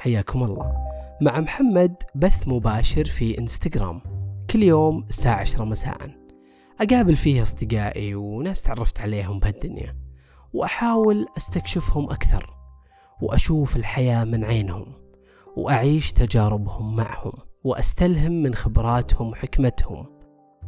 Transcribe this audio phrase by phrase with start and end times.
[0.00, 0.72] حياكم الله.
[1.20, 4.02] مع محمد بث مباشر في إنستغرام.
[4.50, 5.96] كل يوم الساعة عشرة مساء.
[6.80, 9.96] أقابل فيه أصدقائي وناس تعرفت عليهم بهالدنيا.
[10.52, 12.50] وأحاول أستكشفهم أكثر.
[13.22, 14.86] وأشوف الحياة من عينهم.
[15.56, 17.32] وأعيش تجاربهم معهم.
[17.64, 20.06] وأستلهم من خبراتهم وحكمتهم.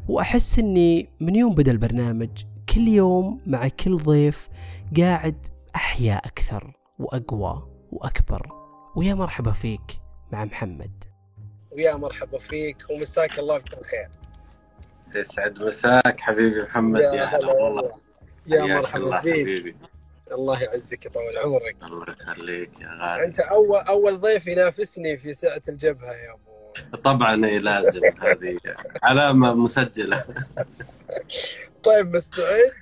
[0.08, 2.42] وأحس أني من يوم بدأ البرنامج
[2.74, 4.48] كل يوم مع كل ضيف
[5.00, 8.61] قاعد أحيا أكثر وأقوى وأكبر.
[8.96, 10.00] ويا مرحبا فيك
[10.32, 11.04] مع محمد.
[11.70, 14.08] ويا مرحبا فيك ومساك الله بكل خير
[15.16, 17.92] يسعد مساك حبيبي محمد يا هلا والله.
[18.46, 19.32] يا مرحبا الله فيك.
[19.32, 19.76] حبيبي.
[20.32, 21.84] الله يعزك يطول عمرك.
[21.84, 23.24] الله يخليك يا غالي.
[23.24, 26.96] أنت اول أول ضيف ينافسني في سعة الجبهة يا أبو.
[26.96, 28.00] طبعا لازم.
[28.26, 28.58] هذه
[29.02, 30.24] علامة مسجلة.
[31.82, 32.72] طيب مستعد؟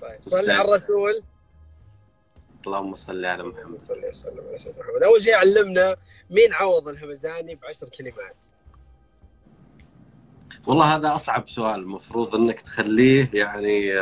[0.00, 0.52] طيب صلي.
[0.52, 1.22] على الرسول.
[2.66, 3.58] اللهم صل على محمد.
[3.58, 5.02] اللهم صل وسلم على سيدنا محمد.
[5.02, 5.96] أول شيء علمنا
[6.30, 8.36] مين عوض الهمزاني بعشر كلمات.
[10.66, 13.92] والله هذا أصعب سؤال المفروض أنك تخليه يعني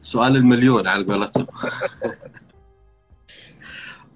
[0.00, 1.46] سؤال المليون على قولتهم.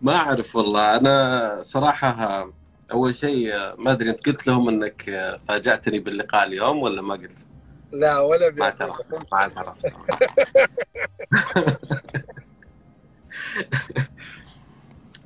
[0.02, 2.52] ما أعرف والله أنا صراحة آه،
[2.92, 7.46] أول شيء ما أدري أنت قلت لهم أنك آه، فاجأتني باللقاء اليوم ولا ما قلت؟
[7.92, 8.82] لا ولا ما بيعطيك.
[8.82, 9.00] اعترف
[9.32, 9.76] ما اعترف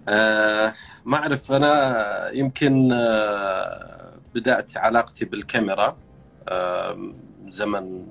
[0.08, 0.74] آه،
[1.04, 5.96] ما أعرف أنا يمكن آه، بدأت علاقتي بالكاميرا
[6.48, 7.12] آه،
[7.48, 8.06] زمن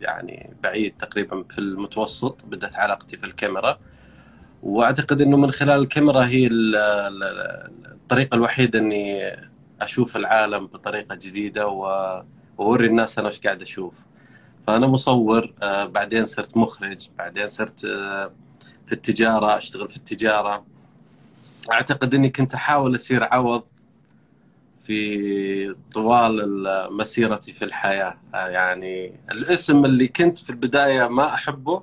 [0.00, 3.78] يعني بعيد تقريبا في المتوسط بدأت علاقتي في الكاميرا.
[4.62, 9.36] وأعتقد إنه من خلال الكاميرا هي ال- ال- الطريقة الوحيدة إني
[9.80, 13.94] أشوف العالم بطريقة جديدة وأوري الناس أنا وش قاعد أشوف.
[14.66, 17.86] فأنا مصور بعدين صرت مخرج بعدين صرت
[18.86, 20.66] في التجارة أشتغل في التجارة.
[21.72, 23.62] أعتقد إني كنت أحاول اصير عوض
[24.82, 28.18] في طوال ال- مسيرتي في الحياة.
[28.34, 31.82] يعني الاسم اللي كنت في البداية ما أحبه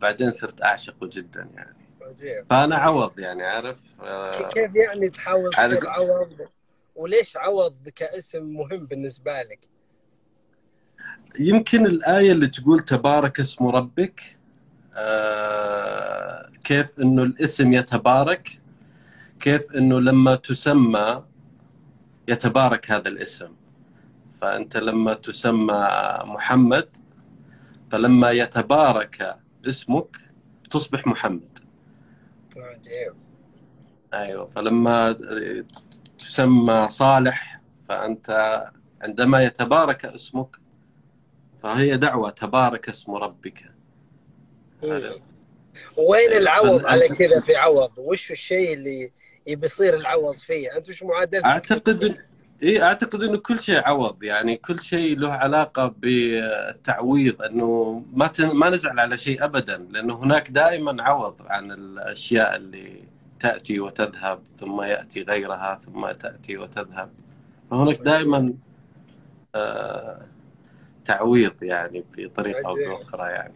[0.00, 1.76] بعدين صرت أعشقه جدا يعني.
[2.02, 2.46] عجيب.
[2.50, 6.36] فأنا عوض يعني عارف؟ آه، كيف يعني تحاول تصير عوض؟
[6.96, 9.58] وليش عوض كاسم مهم بالنسبة لك؟
[11.40, 14.38] يمكن الآية اللي تقول تبارك اسم ربك
[16.64, 18.60] كيف إنه الاسم يتبارك؟
[19.40, 21.24] كيف إنه لما تسمى
[22.28, 23.48] يتبارك هذا الاسم؟
[24.40, 25.88] فأنت لما تسمى
[26.24, 26.88] محمد
[27.90, 29.36] فلما يتبارك
[29.68, 30.16] اسمك
[30.70, 31.58] تصبح محمد.
[32.56, 33.14] عجيب
[34.14, 35.16] أيوه فلما
[36.18, 38.62] تسمى صالح فأنت
[39.02, 40.56] عندما يتبارك اسمك
[41.62, 43.71] فهي دعوة تبارك اسم ربك؟
[45.96, 49.10] وين العوض فال- على كذا في عوض؟ وش الشيء اللي
[49.46, 52.16] يبي يصير العوض فيه؟ أنت وش معادلتك؟ أعتقد
[52.62, 58.46] اي أعتقد إنه كل شيء عوض يعني كل شيء له علاقة بالتعويض إنه ما تن...
[58.50, 63.04] ما نزعل على شيء ابدا لأنه هناك دائما عوض عن الأشياء اللي
[63.40, 67.10] تأتي وتذهب ثم يأتي غيرها ثم تأتي وتذهب
[67.70, 68.54] فهناك دائما
[69.54, 70.22] آه
[71.04, 72.74] تعويض يعني بطريقة أو.
[72.74, 73.54] بأخرى يعني.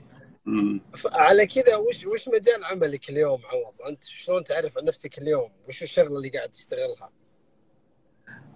[1.13, 5.83] على كذا وش وش مجال عملك اليوم عوض؟ أنت شلون تعرف عن نفسك اليوم؟ وش
[5.83, 7.11] الشغلة اللي قاعد تشتغلها؟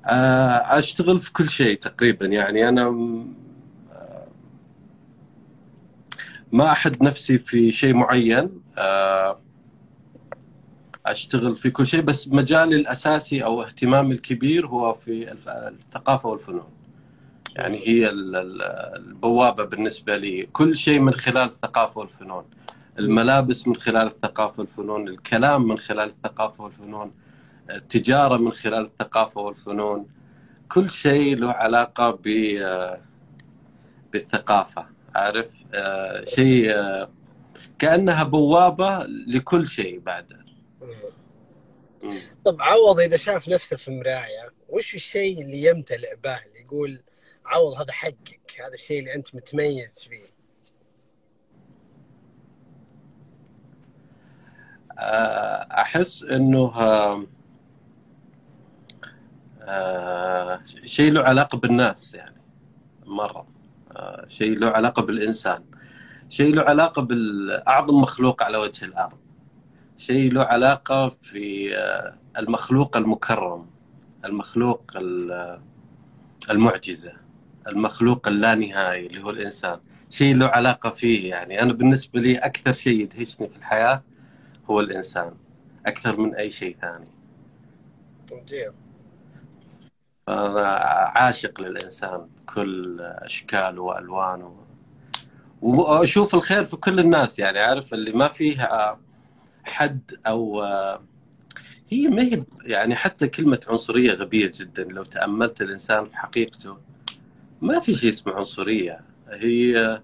[0.06, 2.86] آه، أشتغل في كل شيء تقريبا يعني أنا
[3.92, 4.26] آه،
[6.52, 9.40] ما أحد نفسي في شيء معين آه،
[11.06, 16.79] أشتغل في كل شيء بس مجالي الأساسي أو اهتمامي الكبير هو في الثقافة والفنون
[17.56, 18.62] يعني هي ال- ال-
[18.96, 20.46] البوابة بالنسبة لي.
[20.46, 22.44] كل شيء من خلال الثقافة والفنون.
[22.98, 25.08] الملابس من خلال الثقافة والفنون.
[25.08, 27.12] الكلام من خلال الثقافة والفنون.
[27.70, 30.06] التجارة من خلال الثقافة والفنون.
[30.72, 32.28] كل شيء له علاقة ب
[34.12, 34.86] بالثقافة.
[35.14, 37.10] عارف؟ آه، شيء آه،
[37.78, 40.44] كأنها بوابة لكل شيء بعده
[42.02, 42.18] مم.
[42.44, 47.00] طب عوض إذا شاف نفسه في مرايه وش الشيء اللي يمتلئ به؟ اللي يقول
[47.50, 50.30] عوض هذا حقك هذا الشيء اللي أنت متميز فيه.
[54.98, 56.72] آه، أحس إنه
[59.62, 62.40] آه، شيء له علاقة بالناس يعني
[63.06, 63.46] مرة.
[63.92, 65.64] آه، شيء له علاقة بالإنسان.
[66.28, 69.18] شيء له علاقة بالاعظم مخلوق على وجه الأرض.
[69.96, 71.70] شيء له علاقة في
[72.38, 73.70] المخلوق المكرم
[74.24, 75.62] المخلوق ال-
[76.50, 77.12] المعجزة.
[77.68, 79.80] المخلوق اللانهائي اللي هو الإنسان.
[80.10, 81.62] شيء له علاقة فيه يعني.
[81.62, 84.02] أنا بالنسبة لي أكثر شيء يدهشني في الحياة
[84.70, 85.34] هو الإنسان
[85.86, 87.04] أكثر من أي شيء ثاني.
[88.32, 88.72] عجيب
[90.26, 90.66] فانا
[91.16, 94.56] عاشق للإنسان بكل أشكاله وألوانه.
[95.62, 97.58] وأشوف الخير في كل الناس يعني.
[97.58, 99.00] عارف اللي ما فيها
[99.64, 100.62] حد أو
[101.88, 104.84] هي ما هي يعني حتى كلمة عنصرية غبية جدا.
[104.84, 106.89] لو تأملت الإنسان في حقيقته
[107.60, 110.02] ما في شيء اسمه عنصرية هي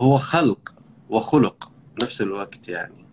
[0.00, 0.74] هو خلق
[1.08, 3.06] وخلق بنفس الوقت يعني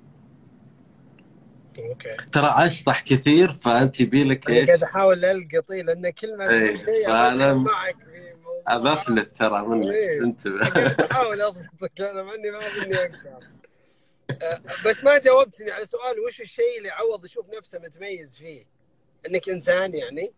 [1.80, 7.56] أوكي ترى أشطح كثير فأنت يبيلك إيش؟ قاعد أحاول القطي لأن إيه، شيء فأنا أدخل
[7.56, 8.34] معك في
[8.70, 8.94] موضوع.
[8.94, 10.24] بفلت ترى منك إيه.
[10.24, 10.68] انتبه
[11.12, 13.40] أحاول أضبطك أنا مع اني ما اظني أقدر
[14.42, 18.66] أه، بس ما جاوبتني على سؤال وش الشيء اللي عوض يشوف نفسه متميز فيه؟
[19.28, 20.32] إنك إنسان يعني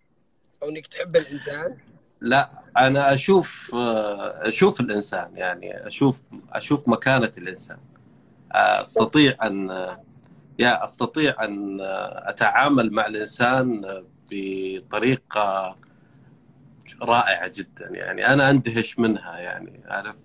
[0.63, 1.77] أو إنك تحب الإنسان
[2.21, 6.21] لا أنا أشوف أشوف الإنسان يعني أشوف
[6.51, 7.77] أشوف مكانة الإنسان.
[8.51, 9.69] أستطيع أن
[10.59, 11.77] يا أستطيع أن
[12.25, 13.81] أتعامل مع الإنسان
[14.31, 15.75] بطريقة
[17.01, 20.15] رائعة جدا يعني أنا أندهش منها يعني عارف.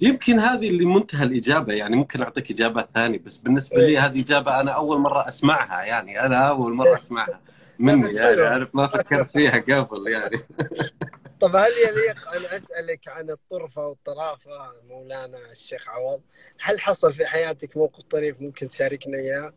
[0.00, 4.60] يمكن هذه اللي منتهى الإجابة يعني ممكن أعطيك اجابات ثانية بس بالنسبة لي هذه إجابة
[4.60, 7.40] أنا أول مرة أسمعها يعني أنا أول مرة أسمعها
[7.78, 10.38] مني يعني عارف ما فكرت فيها قبل يعني.
[11.40, 14.50] طب هل يليق أن أسألك عن الطرفة والطرافة
[14.88, 16.20] مولانا الشيخ عوض؟
[16.60, 19.52] هل حصل في حياتك موقف طريف ممكن تشاركنا إياه؟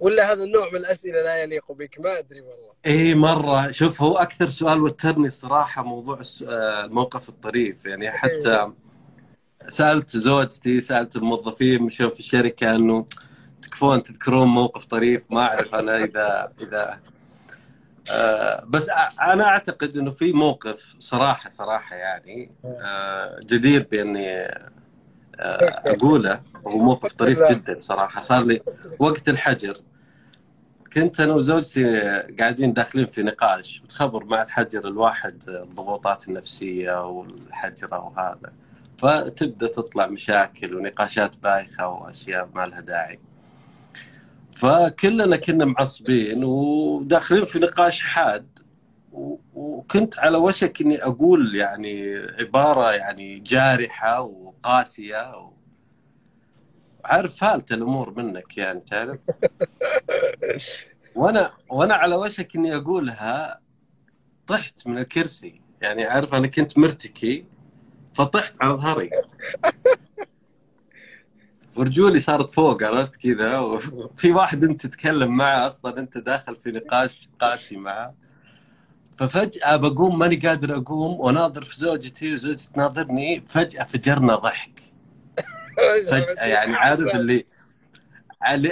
[0.00, 2.72] ولا هذا النوع من الأسئلة لا يليق بك؟ ما أدري والله.
[2.86, 8.72] اي مرة شوف هو أكثر سؤال وترني صراحة موضوع آه، الموقف الطريف يعني حتى
[9.68, 13.06] سألت زوجتي سألت الموظفين مشون في الشركة إنه
[13.62, 17.00] تكفون تذكرون موقف طريف ما أعرف أنا اذا إذا
[18.10, 18.88] آه، بس
[19.22, 24.70] أنا أعتقد إنه في موقف صراحة صراحة يعني آه، جدير بإني آه،
[25.86, 26.40] أقوله.
[26.64, 28.22] وهو موقف طريف جدا صراحة.
[28.22, 28.60] صار لي
[28.98, 29.76] وقت الحجر.
[30.92, 32.00] كنت أنا وزوجتي
[32.40, 33.82] قاعدين داخلين في نقاش.
[33.84, 38.52] وتخبر مع الحجر الواحد الضغوطات النفسية والحجرة وهذا.
[38.98, 43.18] فتبدأ تطلع مشاكل ونقاشات بايخة وأشياء ما لها داعي.
[44.56, 48.58] فكلنا كنا معصبين وداخلين في نقاش حاد
[49.54, 55.52] وكنت على وشك إني أقول يعني عبارة يعني جارحة وقاسية و...
[57.04, 59.18] عارف فالت الأمور منك يعني تعرف؟
[61.14, 63.60] وأنا وأنا على وشك إني أقولها
[64.46, 65.60] طحت من الكرسي.
[65.82, 67.44] يعني عارف أنا كنت مرتكي
[68.14, 69.10] فطحت على ظهري.
[71.76, 77.28] ورجولي صارت فوق عرفت كذا؟ وفي واحد انت تتكلم معه أصلا انت داخل في نقاش
[77.40, 78.14] قاسي معه.
[79.18, 84.80] ففجأة بقوم ماني قادر أقوم واناظر في زوجتي وزوجتي تناظرني فجأة فجرنا ضحك.
[86.10, 87.44] فجأة يعني عارف اللي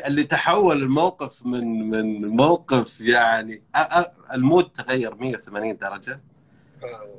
[0.07, 3.63] اللي تحول الموقف من من موقف يعني
[4.33, 6.21] المود تغير 180 درجة.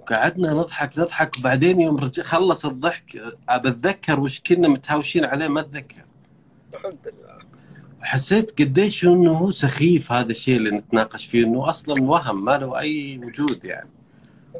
[0.07, 3.21] قعدنا نضحك نضحك وبعدين يوم رجع خلص الضحك
[3.55, 6.05] بتذكر وش كنا متهاوشين عليه ما أتذكر.
[6.73, 7.33] الحمد لله.
[8.01, 12.79] حسيت قديش إنه هو سخيف هذا الشيء اللي نتناقش فيه إنه أصلا وهم ما له
[12.79, 13.89] أي وجود يعني.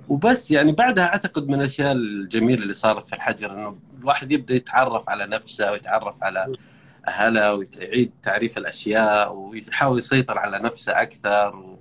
[0.10, 5.10] وبس يعني بعدها أعتقد من الأشياء الجميلة اللي صارت في الحجر إنه الواحد يبدأ يتعرف
[5.10, 6.54] على نفسه ويتعرف على
[7.08, 11.73] أهله ويعيد تعريف الأشياء ويحاول يسيطر على نفسه أكثر و...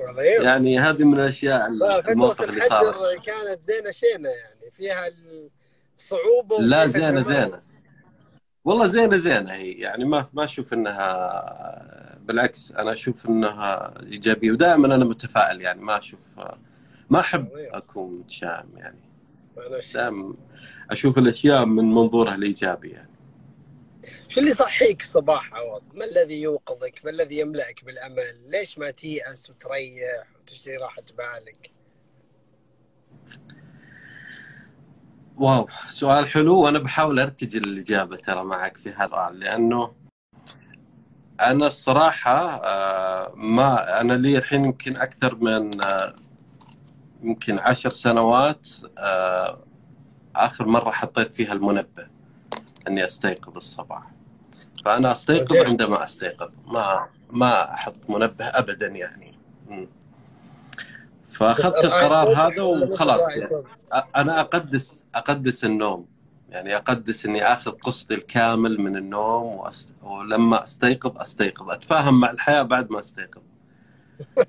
[0.00, 5.10] عظيم يعني هذه من الأشياء المواقف اللي صارت الحجر كانت زينة شينة يعني فيها
[5.96, 7.22] الصعوبة لا زينة.
[7.22, 7.62] زينة.
[8.64, 9.72] والله زينة زينة هي.
[9.72, 15.98] يعني ما ما أشوف إنها بالعكس أنا أشوف إنها إيجابية ودائما أنا متفائل يعني ما
[15.98, 16.20] أشوف
[17.10, 18.98] ما أحب أكون متشائم يعني.
[19.94, 20.34] دائما
[20.90, 23.07] أشوف الأشياء من منظورها الإيجابي يعني.
[24.28, 29.50] شو اللي يصحيك الصباح عوض؟ ما الذي يوقظك؟ ما الذي يملأك بالأمل؟ ليش ما تيأس
[29.50, 31.70] وتريح وتشتري راحة بالك؟
[35.36, 39.94] واو سؤال حلو وأنا بحاول ارتجل الإجابة ترى معك في هذا لأنه
[41.40, 46.14] أنا الصراحة آه، ما أنا لي الحين يمكن أكثر من آه،
[47.22, 49.64] يمكن عشر سنوات آه،
[50.36, 52.17] آخر مرة حطيت فيها المنبه
[52.88, 54.02] أني أستيقظ الصباح.
[54.84, 55.56] فأنا أستيقظ.
[55.56, 56.50] عندما أستيقظ.
[56.66, 59.38] ما ما أحط منبه ابدا يعني.
[61.28, 63.64] فأخذت القرار هذا وخلاص يعني.
[64.16, 66.06] أنا أقدس أقدس النوم.
[66.50, 69.94] يعني أقدس إني آخذ قسطي الكامل من النوم وأست...
[70.02, 71.70] ولما أستيقظ أستيقظ.
[71.70, 73.42] أتفاهم مع الحياة بعد ما أستيقظ.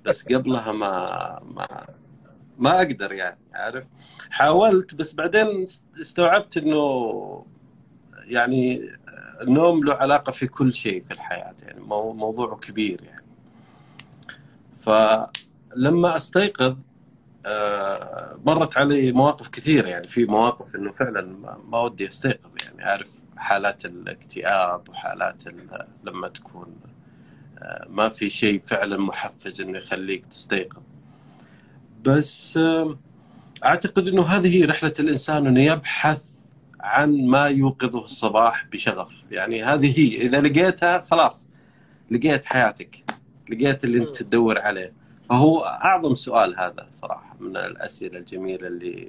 [0.05, 1.87] بس قبلها ما ما
[2.57, 3.83] ما أقدر يعني عارف؟
[4.29, 5.67] حاولت بس بعدين
[6.01, 7.45] استوعبت إنه
[8.29, 8.89] يعني
[9.41, 13.23] النوم له علاقة في كل شيء في الحياة يعني مو- موضوعه كبير يعني.
[14.79, 16.77] فلما أستيقظ
[17.45, 21.21] آه، مرت علي مواقف كثيرة يعني في مواقف إنه فعلا
[21.69, 22.89] ما- ودي أستيقظ يعني.
[22.89, 26.75] أعرف حالات الاكتئاب وحالات ال- لما تكون
[27.59, 30.81] آه، ما في شيء فعلا محفز إنه يخليك تستيقظ.
[32.03, 32.97] بس آه،
[33.65, 36.38] أعتقد إنه هذه هي رحلة الإنسان إنه يبحث
[36.81, 39.13] عن ما يوقظه الصباح بشغف.
[39.31, 40.21] يعني هذه هي.
[40.21, 41.47] إذا لقيتها خلاص
[42.11, 43.03] لقيت حياتك
[43.49, 44.93] لقيت اللي أنت تدور عليه.
[45.29, 49.07] فهو أعظم سؤال هذا صراحة من الأسئلة الجميلة اللي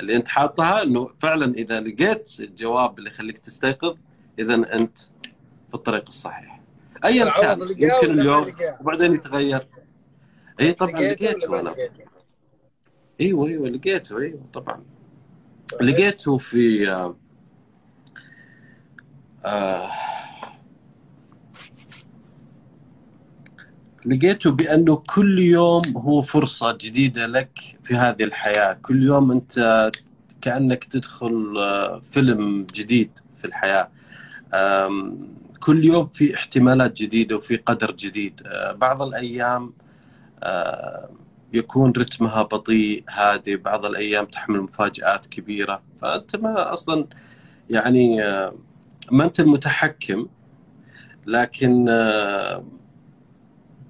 [0.00, 3.96] اللي أنت حاطها إنه فعلا إذا لقيت الجواب اللي يخليك تستيقظ
[4.38, 4.98] اذا أنت
[5.68, 6.60] في الطريق الصحيح.
[7.04, 9.66] ايا العوض كان يمكن اليوم؟ وبعدين يتغير.
[10.60, 11.68] اي طبعا لقيته أنا.
[11.68, 12.04] لقيته؟
[13.20, 14.82] إيوه إيوه لقيته إيوه طبعا.
[15.80, 16.90] لقيته في
[19.44, 19.90] آه
[24.06, 29.90] لقيته بأنه كل يوم هو فرصة جديدة لك في هذه الحياة، كل يوم أنت
[30.40, 33.90] كأنك تدخل آه، فيلم جديد في الحياة.
[35.60, 39.72] كل يوم في احتمالات جديدة وفي قدر جديد، آه، بعض الأيام
[41.54, 47.06] يكون رتمها بطيء هادي، بعض الأيام تحمل مفاجآت كبيرة، فأنت ما أصلا
[47.70, 48.54] يعني آه،
[49.12, 50.26] ما أنت المتحكم
[51.26, 52.64] لكن آه،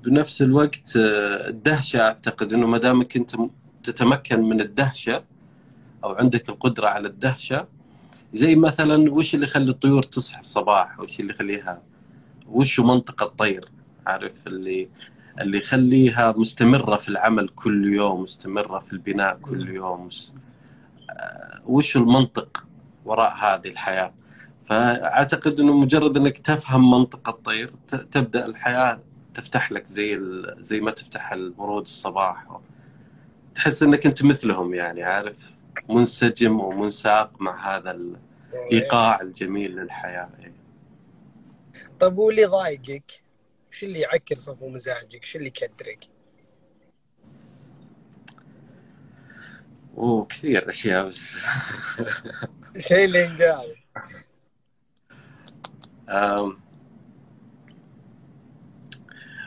[0.05, 3.37] بنفس الوقت آه، الدهشة أعتقد إنه ما دامك أنت
[3.83, 5.25] تتمكن من الدهشة
[6.05, 7.67] أو عندك القدرة على الدهشة
[8.33, 11.83] زي مثلا وش اللي يخلي الطيور تصحى الصباح؟ وش اللي يخليها؟
[12.47, 13.65] وش منطق الطير؟
[14.07, 14.89] عارف اللي
[15.41, 20.09] اللي يخليها مستمرة في العمل كل يوم مستمرة في البناء كل يوم
[21.11, 22.65] آه، وش المنطق
[23.05, 24.15] وراء هذه الحياة؟
[24.65, 29.01] فأعتقد إنه مجرد إنك تفهم منطق الطير ت- تبدأ الحياة
[29.35, 30.21] تفتح لك زي
[30.59, 32.47] زي ما تفتح الورود الصباح.
[33.55, 35.51] تحس إنك أنت مثلهم يعني عارف؟
[35.91, 37.99] منسجم ومنساق مع هذا
[38.71, 40.29] الايقاع الجميل للحياة
[42.01, 43.24] طيب واللي ضايقك؟
[43.75, 46.09] وش اللي يعكر صفو مزاجك؟ شو اللي يكدرك؟
[49.97, 51.37] أوه كثير أشياء بس
[52.89, 53.77] شيء اللي ينقال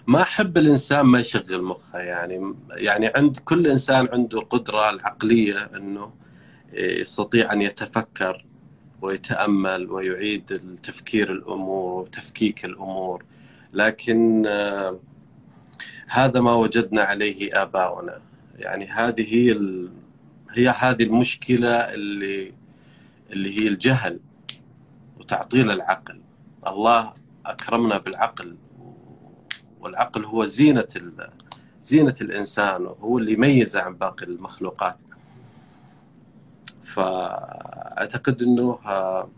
[0.07, 6.13] ما أحب الإنسان ما يشغل مخه يعني يعني عند كل إنسان عنده القدره العقلية إنه
[6.73, 8.45] يستطيع أن يتفكر
[9.01, 13.23] ويتأمل ويعيد التفكير الأمور وتفكيك الأمور
[13.73, 14.99] لكن آه،
[16.07, 18.21] هذا ما وجدنا عليه آباؤنا.
[18.55, 19.91] يعني هذه هي ال...
[20.51, 22.53] هي هذه المشكلة اللي
[23.31, 24.19] اللي هي الجهل
[25.19, 26.21] وتعطيل العقل.
[26.67, 27.13] الله
[27.45, 28.57] أكرمنا بالعقل
[29.79, 31.29] والعقل هو زينة ال...
[31.81, 34.97] زينة الإنسان وهو اللي يميزه عن باقي المخلوقات.
[36.81, 39.29] فأعتقد إنه آه، آه،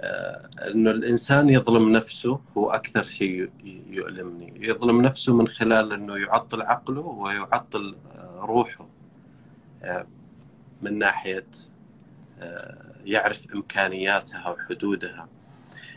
[0.00, 3.50] إنه الإنسان يظلم نفسه هو أكثر شيء
[3.90, 4.52] يؤلمني.
[4.56, 8.86] يظلم نفسه من خلال إنه يعطل عقله ويعطل آه، روحه
[9.82, 10.06] آه،
[10.82, 11.46] من ناحية
[12.40, 15.28] آه، يعرف إمكانياتها وحدودها.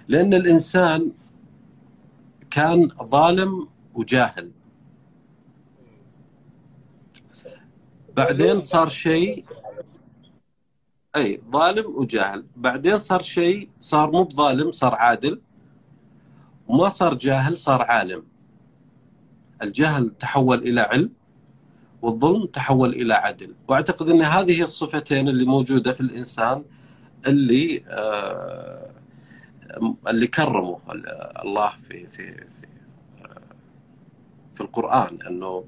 [0.07, 1.11] لأن الإنسان
[2.51, 4.51] كان ظالم وجاهل.
[8.15, 9.45] بعدين صار شيء
[11.15, 12.45] أي ظالم وجاهل.
[12.55, 15.41] بعدين صار شيء صار مو بظالم صار عادل.
[16.67, 18.23] وما صار جاهل صار عالم.
[19.61, 21.11] الجهل تحول إلى علم
[22.01, 23.55] والظلم تحول إلى عدل.
[23.67, 26.63] وأعتقد إن هذه الصفتين اللي موجودة في الإنسان
[27.27, 28.89] اللي آه
[30.07, 30.79] اللي كرمه
[31.43, 32.67] الله في في في
[34.53, 35.65] في القرآن إنه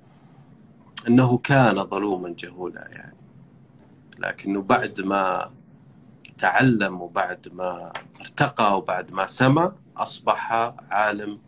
[1.08, 3.21] إنه كان ظلوما جهولا يعني.
[4.22, 5.52] لكنه بعد ما
[6.38, 10.52] تعلم وبعد ما ارتقى وبعد ما سمى أصبح
[10.92, 11.42] عالم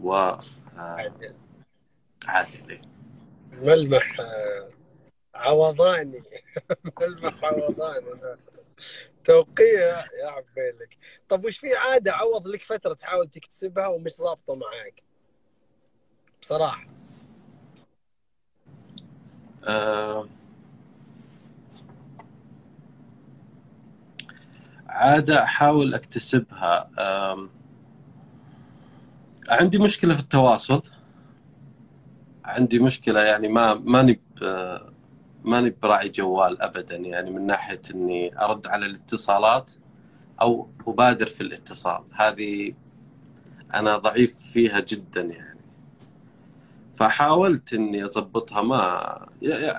[0.00, 1.12] و آه،
[2.26, 2.80] عادل.
[3.62, 4.70] ملمح آه،
[5.34, 6.22] عوضاني.
[7.00, 8.06] ملمح عوضاني.
[9.24, 15.02] توقيع يا عبيلك طب وش في عادة عوض لك فترة تحاول تكتسبها ومش ظابطة معاك؟
[16.42, 16.86] بصراحة.
[19.64, 20.28] آه،
[24.92, 27.50] عادة أحاول أكتسبها آم،
[29.48, 30.82] عندي مشكلة في التواصل.
[32.44, 34.20] عندي مشكلة يعني ما ماني
[35.44, 39.72] ماني براعي جوال أبدا يعني من ناحية إني أرد على الاتصالات
[40.40, 42.04] أو أبادر في الاتصال.
[42.12, 42.74] هذه
[43.74, 45.60] أنا ضعيف فيها جدا يعني.
[46.94, 49.26] فحاولت إني أضبطها ما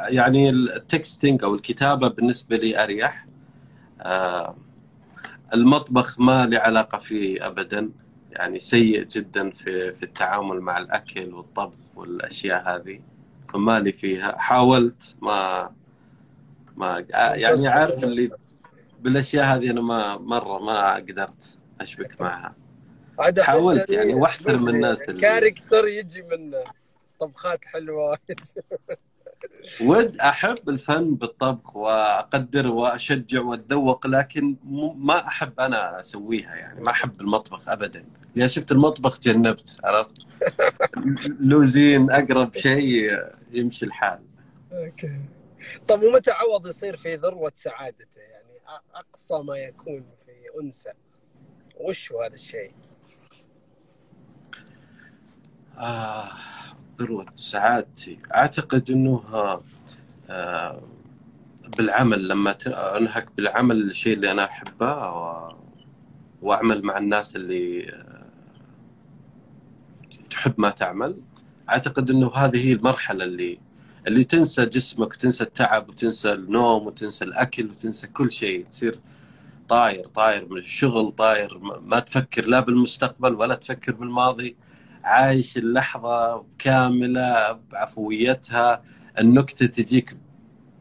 [0.09, 3.27] يعني التكستنج أو الكتابة بالنسبة لي أريح.
[5.53, 7.91] المطبخ ما لي علاقة فيه ابدا
[8.31, 12.99] يعني سيء جدا في في التعامل مع الأكل والطبخ والأشياء هذه
[13.53, 14.37] فما لي فيها.
[14.39, 15.71] حاولت ما
[16.77, 18.31] ما يعني عارف اللي
[18.99, 22.55] بالأشياء هذه أنا ما مرة ما قدرت أشبك معها.
[23.39, 26.53] حاولت يعني وأحترم الناس اللي كاركتر يجي من
[27.19, 28.17] طبخات حلوة.
[29.81, 34.55] ود أحب الفن بالطبخ وأقدر وأشجع وأتذوق لكن
[34.97, 38.05] ما أحب أنا أسويها يعني ما أحب المطبخ ابدا.
[38.35, 40.17] يا شفت المطبخ جنبت عرفت؟
[41.49, 43.11] لوزين أقرب شيء
[43.51, 44.19] يمشي الحال.
[44.71, 45.19] أوكي.
[45.87, 50.91] طب ومتى عوض يصير في ذروة سعادته؟ يعني أقصى ما يكون في أنثى.
[51.75, 52.71] وش هو هذا الشيء؟
[55.77, 56.29] آه
[56.99, 59.23] ذروة سعادتي أعتقد أنه
[60.29, 60.81] آه
[61.77, 65.53] بالعمل لما أنهك بالعمل الشيء اللي أنا أحبه و...
[66.41, 68.25] وأعمل مع الناس اللي آه،
[70.29, 71.21] تحب ما تعمل
[71.69, 73.59] أعتقد أنه هذه هي المرحلة اللي
[74.07, 78.65] اللي تنسى جسمك وتنسى التعب وتنسى النوم وتنسى الأكل وتنسى كل شيء.
[78.65, 78.99] تصير
[79.69, 84.55] طاير طاير من الشغل طاير ما تفكر لا بالمستقبل ولا تفكر بالماضي.
[85.03, 88.83] عايش اللحظة كاملة بعفويتها.
[89.19, 90.17] النكتة تجيك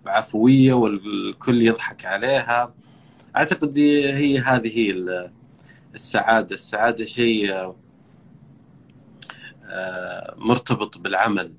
[0.05, 2.75] بعفوية والكل يضحك عليها.
[3.37, 5.31] أعتقد هي هذه هي
[5.95, 6.55] السعادة.
[6.55, 7.75] السعادة شيء
[9.65, 11.53] آه، مرتبط بالعمل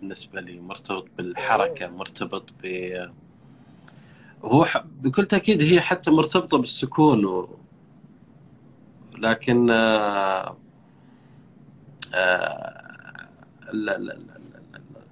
[0.00, 2.66] بالنسبة لي مرتبط بالحركة مرتبط ب
[4.44, 4.66] هو
[5.02, 7.58] بكل تأكيد هي حتى مرتبطة بالسكون و...
[9.18, 10.56] لكن آه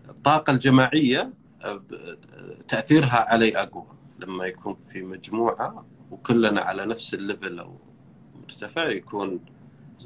[0.08, 1.32] الطاقة الجماعية
[2.68, 3.86] تأثيرها علي أقوى.
[4.18, 7.76] لما يكون في مجموعة وكلنا على نفس الليفل أو
[8.42, 9.40] مرتفع يكون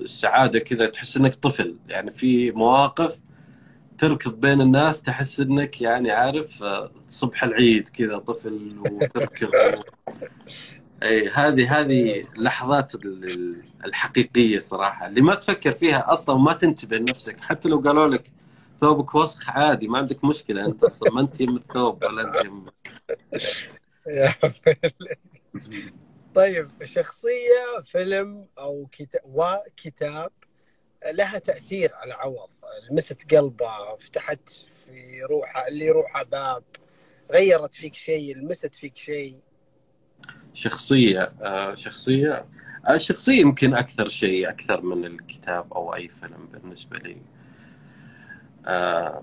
[0.01, 1.77] السعادة كذا تحس إنك طفل.
[1.88, 3.20] يعني في مواقف
[3.98, 6.64] تركض بين الناس تحس إنك يعني عارف
[7.09, 9.51] صبح العيد كذا طفل وتركض.
[11.02, 12.92] إي هذه هذه اللحظات
[13.84, 18.30] الحقيقية صراحة اللي ما تفكر فيها أصلا وما تنتبه لنفسك حتى لو قالوا لك
[18.80, 22.66] ثوبك وسخ عادي ما عندك مشكلة أنت أصلا ما أنت يم الثوب ولا أنت يم
[26.34, 30.30] طيب شخصية فيلم أو كتاب وكتاب
[31.06, 32.50] لها تأثير على عوض
[32.90, 36.64] لمست قلبه فتحت في روحه اللي روحه باب
[37.32, 39.40] غيرت فيك شيء لمست فيك شيء.
[40.62, 42.44] شخصية آه شخصية
[42.90, 47.16] الشخصيه يمكن أكثر شيء أكثر من الكتاب أو أي فيلم بالنسبة لي.
[48.66, 49.23] آه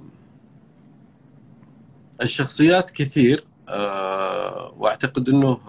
[2.22, 5.60] الشخصيات كثير آه وأعتقد إنه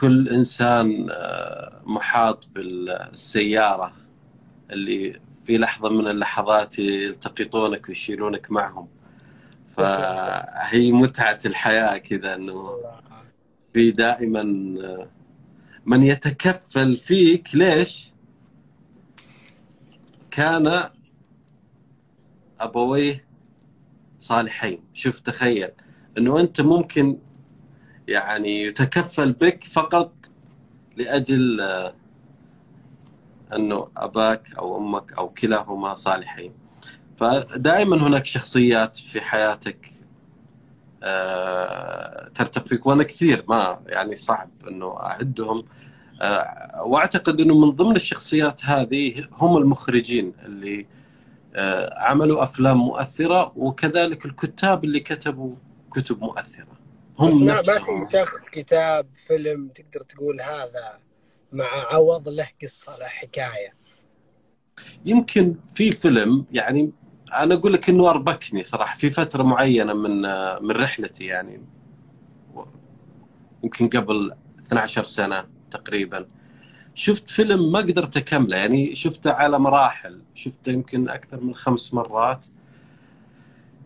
[0.00, 3.92] كل إنسان آه محاط بالسيارة
[4.70, 8.88] اللي في لحظة من اللحظات يلتقطونك ويشيلونك معهم.
[9.68, 12.70] فهي متعة الحياة كذا إنه
[13.74, 14.42] في دائما
[15.86, 18.12] من يتكفل فيك ليش؟
[20.30, 20.90] كان
[22.60, 23.24] أبويه
[24.18, 25.68] صالحين شوف تخيل
[26.18, 27.18] إنه أنت ممكن
[28.08, 30.12] يعني يتكفل بك فقط
[30.96, 31.60] لأجل
[33.54, 36.52] إنه أباك أو أمك أو كلاهما صالحين
[37.16, 39.93] فدائما هناك شخصيات في حياتك
[42.34, 42.86] ترتب فيك.
[42.86, 45.64] وأنا كثير ما يعني صعب إنه أعدهم.
[46.22, 50.86] آه، وأعتقد إنه من ضمن الشخصيات هذه هم المخرجين اللي
[51.56, 55.54] آه، عملوا أفلام مؤثرة وكذلك الكتاب اللي كتبوا
[55.92, 56.78] كتب مؤثرة.
[57.18, 57.70] هم ما في
[58.12, 60.98] شخص كتاب فيلم تقدر تقول هذا
[61.52, 63.74] مع عوض له قصة له حكاية.
[65.04, 66.92] يمكن في فيلم يعني
[67.32, 70.20] أنا أقول لك إنه أربكني صراحة في فترة معينة من
[70.62, 71.60] من رحلتي يعني.
[73.64, 76.26] يمكن قبل 12 سنة تقريبا.
[76.94, 80.22] شفت فيلم ما قدرت أكمله يعني شفته على مراحل.
[80.34, 82.46] شفته يمكن أكثر من خمس مرات.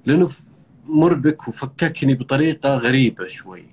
[0.07, 0.31] لأنه
[0.87, 3.67] مربك وفككني بطريقة غريبة شوي.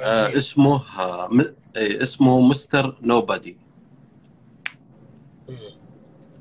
[0.00, 1.30] آه اسمه آه
[1.76, 3.56] اسمه مستر نوبادي.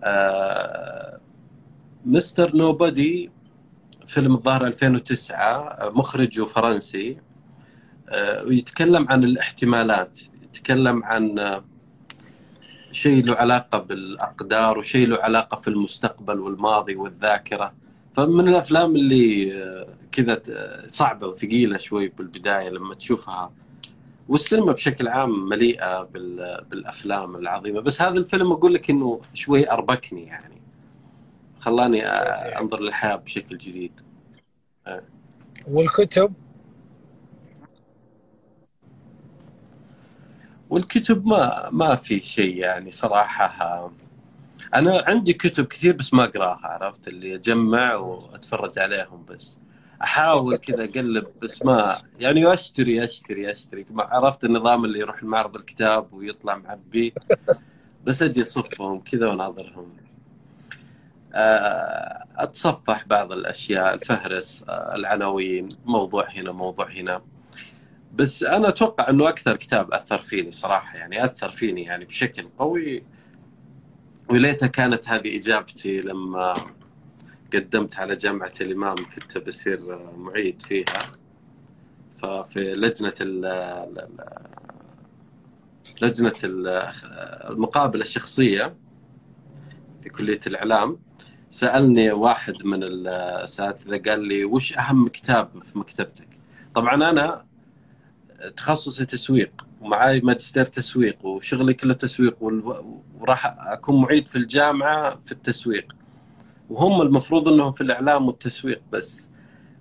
[0.04, 1.21] آه
[2.06, 3.32] مستر نوبادي
[4.08, 7.18] فيلم الظاهر 2009 مخرجه فرنسي
[8.10, 10.20] آه، ويتكلم عن الاحتمالات
[10.54, 11.62] تتكلم عن
[12.92, 17.74] شيء له علاقة بالأقدار وشيء له علاقة في المستقبل والماضي والذاكرة.
[18.14, 19.52] فمن الأفلام اللي
[20.12, 20.42] كذا
[20.88, 23.52] صعبة وثقيلة شوي بالبداية لما تشوفها.
[24.30, 26.04] والسينما بشكل عام مليئة
[26.70, 27.80] بالأفلام العظيمة.
[27.80, 30.61] بس هذا الفيلم أقول لك إنه شوي أربكني يعني.
[31.62, 32.06] خلاني
[32.60, 34.02] أنظر للحياة بشكل جديد.
[35.68, 36.34] والكتب؟
[40.70, 43.92] والكتب ما ما في شيء يعني صراحة.
[44.76, 49.58] أنا عندي كتب كثير بس ما أقراها عرفت؟ اللي أجمع وأتفرج عليهم بس.
[50.04, 53.86] أحاول كذا أقلب بس ما يعني أشتري أشتري أشتري.
[53.98, 57.14] عرفت النظام اللي يروح المعرض الكتاب ويطلع معبي.
[58.04, 59.96] بس أجي أصفهم كذا وأناظرهم.
[59.98, 60.11] آه،
[62.38, 67.22] أتصفح بعض الأشياء الفهرس آه، العناوين موضوع هنا موضوع هنا.
[68.14, 73.04] بس أنا أتوقع إنه أكثر كتاب أثر فيني صراحة يعني أثر فيني يعني بشكل قوي.
[74.30, 76.54] وليتها كانت هذه إجابتي لما
[77.54, 81.12] قدمت على جامعة الإمام كنت بصير معيد فيها.
[82.22, 83.42] ففي لجنة ال
[86.02, 86.34] لجنة
[87.50, 88.76] المقابلة الشخصية
[90.02, 91.00] في كلية الإعلام.
[91.52, 96.28] سألني واحد من الأساتذة قال لي وش أهم كتاب في مكتبتك؟
[96.74, 97.46] طبعا أنا
[98.58, 102.38] تخصصي تسويق ومعاي ماجستير تسويق وشغلي كله تسويق
[103.20, 105.96] وراح أكون معيد في الجامعة في التسويق.
[106.70, 109.30] وهم المفروض إنهم في الإعلام والتسويق بس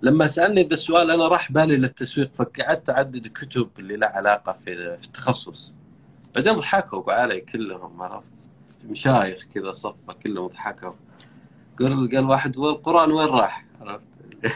[0.01, 4.97] لما سألني ذا السؤال أنا راح بالي للتسويق فقعدت أعدد كتب اللي لها علاقة في
[4.97, 5.73] في التخصص.
[6.35, 8.31] بعدين ضحكوا علي كلهم عرفت؟
[8.85, 10.93] مشايخ كذا صفة كلهم ضحكوا.
[11.79, 14.03] قال قال واحد والقران وين راح؟ عرفت؟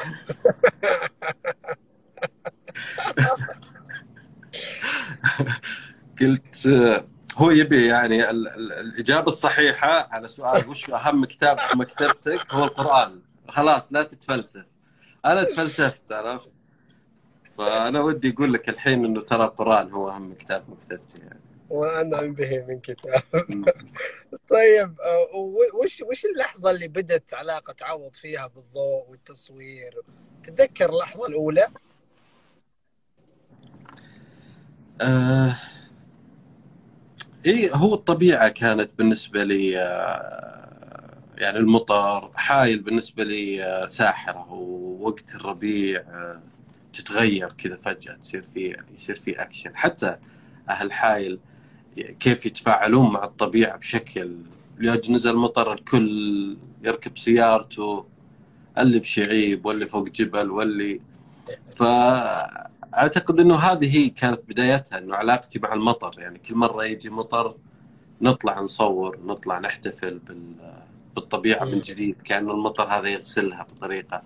[6.22, 6.68] قلت
[7.38, 13.22] هو يبي يعني الإجابة الصحيحة على سؤال وش أهم كتاب في مكتبتك؟ هو القرآن.
[13.48, 14.66] خلاص لا تتفلسف.
[15.26, 16.52] أنا تفلسفت عرفت؟
[17.58, 21.40] فأنا ودي أقول لك الحين إنه ترى القرآن هو أهم كتاب في مكتبتي يعني.
[21.70, 23.24] وأنا أنبهي من كتاب.
[24.50, 25.36] طيب آه،
[25.84, 30.02] وش وش اللحظة اللي بدت علاقة عوض فيها بالضوء والتصوير؟
[30.44, 31.68] تتذكر اللحظة الأولى؟
[35.02, 35.56] آه
[37.46, 40.66] اي هو الطبيعة كانت بالنسبة لي آه
[41.38, 46.42] يعني المطر حايل بالنسبة لي آه ساحرة ووقت الربيع آه
[46.94, 50.18] تتغير كذا فجأة تصير في يصير في اكشن حتى
[50.70, 51.40] أهل حايل
[52.20, 54.36] كيف يتفاعلون مع الطبيعة بشكل
[54.78, 58.06] لأجل نزل مطر الكل يركب سيارته
[58.78, 61.02] اللي بشعيب واللي فوق جبل واللي
[61.72, 61.84] ف
[62.96, 66.20] اعتقد إنه هذه هي كانت بدايتها إنه علاقتي مع المطر.
[66.20, 67.56] يعني كل مرة يجي مطر
[68.22, 70.20] نطلع نصور نطلع نحتفل
[71.16, 74.22] بالطبيعة من جديد كأنه المطر هذا يغسلها بطريقة.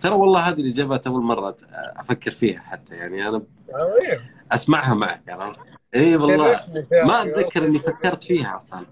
[0.00, 2.94] ترى والله هذه الإجابات أول مرة أفكر فيها حتى.
[2.94, 3.42] يعني أنا
[4.52, 5.60] أسمعها معك عرفت؟
[5.94, 6.60] إي والله.
[6.92, 8.86] ما أتذكر إني فكرت فيها أصلا.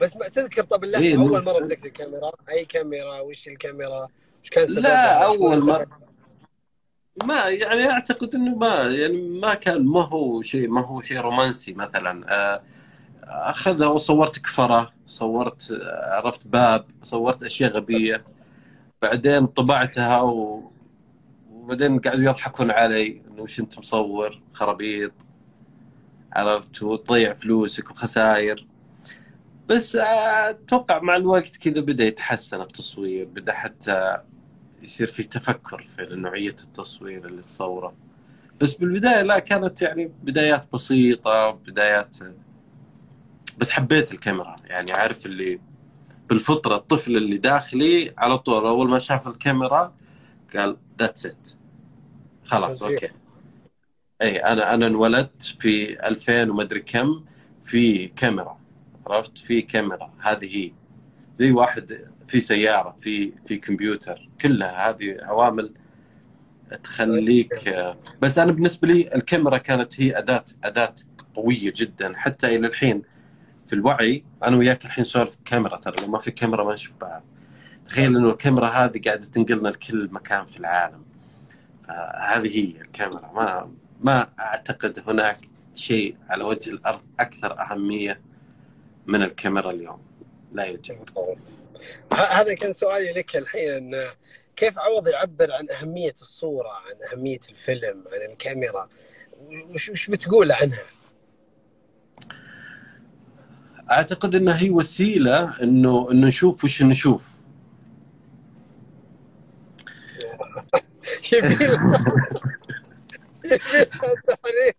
[0.00, 4.06] بس ما تذكر طب اللحظة إيه أول مرة مسكت الكاميرا؟ أي كاميرا؟ وش الكاميرا؟
[4.42, 5.86] وش كان سببها؟ لا أول مرة.
[7.24, 11.72] ما يعني أعتقد إنه ما يعني ما كان ما هو شيء ما هو شيء رومانسي
[11.72, 12.26] مثلا.
[12.34, 12.62] آه،
[13.24, 18.24] أخذها وصورت كفرة صورت آه، عرفت باب صورت أشياء غبية.
[19.02, 20.70] بعدين طبعتها و...
[21.66, 25.12] وبعدين قعدوا يضحكون علي إنه وش أنت مصور؟ خرابيط.
[26.32, 28.66] عرفت؟ وتضيع فلوسك وخسائر
[29.68, 33.24] بس آه، أتوقع مع الوقت كذا بدأ يتحسن التصوير.
[33.24, 34.18] بدأ حتى
[34.82, 37.94] يصير في تفكر في نوعية التصوير اللي تصوره.
[38.60, 42.16] بس بالبداية لا كانت يعني بدايات بسيطة بدايات
[43.58, 44.56] بس حبيت الكاميرا.
[44.64, 45.60] يعني عارف اللي
[46.28, 49.94] بالفطرة الطفل اللي داخلي على طول أول ما شاف الكاميرا
[50.56, 51.55] قال that's it
[52.46, 53.08] خلاص okay.
[54.22, 57.24] اي أنا أنا انولدت في 2000 ومدري كم
[57.62, 58.58] في كاميرا
[59.06, 60.72] عرفت؟ في كاميرا هذه هي.
[61.36, 65.74] زي واحد في سيارة في في كمبيوتر كلها هذه عوامل
[66.84, 67.74] تخليك
[68.22, 70.94] بس أنا بالنسبة لي الكاميرا كانت هي أداة أداة
[71.34, 72.16] قوية جدا.
[72.16, 73.02] حتى إلى الحين
[73.66, 77.24] في الوعي أنا وياك الحين نسولف كاميرا ترى لو ما في كاميرا ما نشوف بعض.
[77.86, 81.04] تخيل إنه الكاميرا هذه قاعدة تنقلنا لكل مكان في العالم.
[81.88, 83.30] فهذه هي الكاميرا.
[83.34, 83.70] ما
[84.00, 85.36] ما أعتقد هناك
[85.74, 88.20] شيء على وجه الأرض أكثر أهمية
[89.06, 90.02] من الكاميرا اليوم.
[90.52, 91.10] لا يوجد.
[92.12, 94.06] هذا كان سؤالي لك الحين.
[94.56, 98.88] كيف عوض يعبر عن أهمية الصورة عن أهمية الفيلم عن الكاميرا؟
[99.48, 100.82] وش وش بتقول عنها؟
[103.90, 107.32] أعتقد إنها هي وسيلة انه إنه نشوف وش نشوف.
[111.32, 111.66] يبي
[114.28, 114.74] تحريج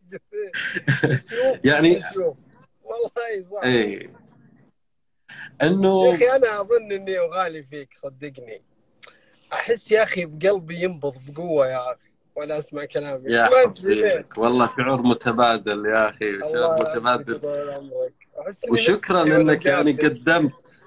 [1.64, 2.36] يعني- شوف.
[2.84, 4.10] والله صح اي يا
[5.68, 8.62] انه أخي أنا أظن إني أغالي فيك صدقني.
[9.54, 12.00] أحس يا أخي بقلبي ينبض بقوة يا أخي
[12.36, 13.22] وأنا أسمع كلامك.
[13.26, 17.42] يا حبيبك والله شعور متبادل يا أخي شعور متبادل.
[18.70, 19.92] وشكرا إنك يعني.
[19.92, 20.82] قدمت.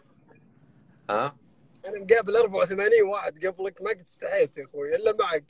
[1.10, 1.36] ها؟
[1.86, 5.44] أنا مقابل 84 واحد قبلك ما قد استحيت يا أخوي إلا معك.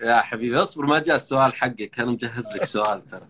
[0.00, 3.28] يا حبيبي اصبر ما جاء السؤال حقك أنا مجهز لك سؤال ترى.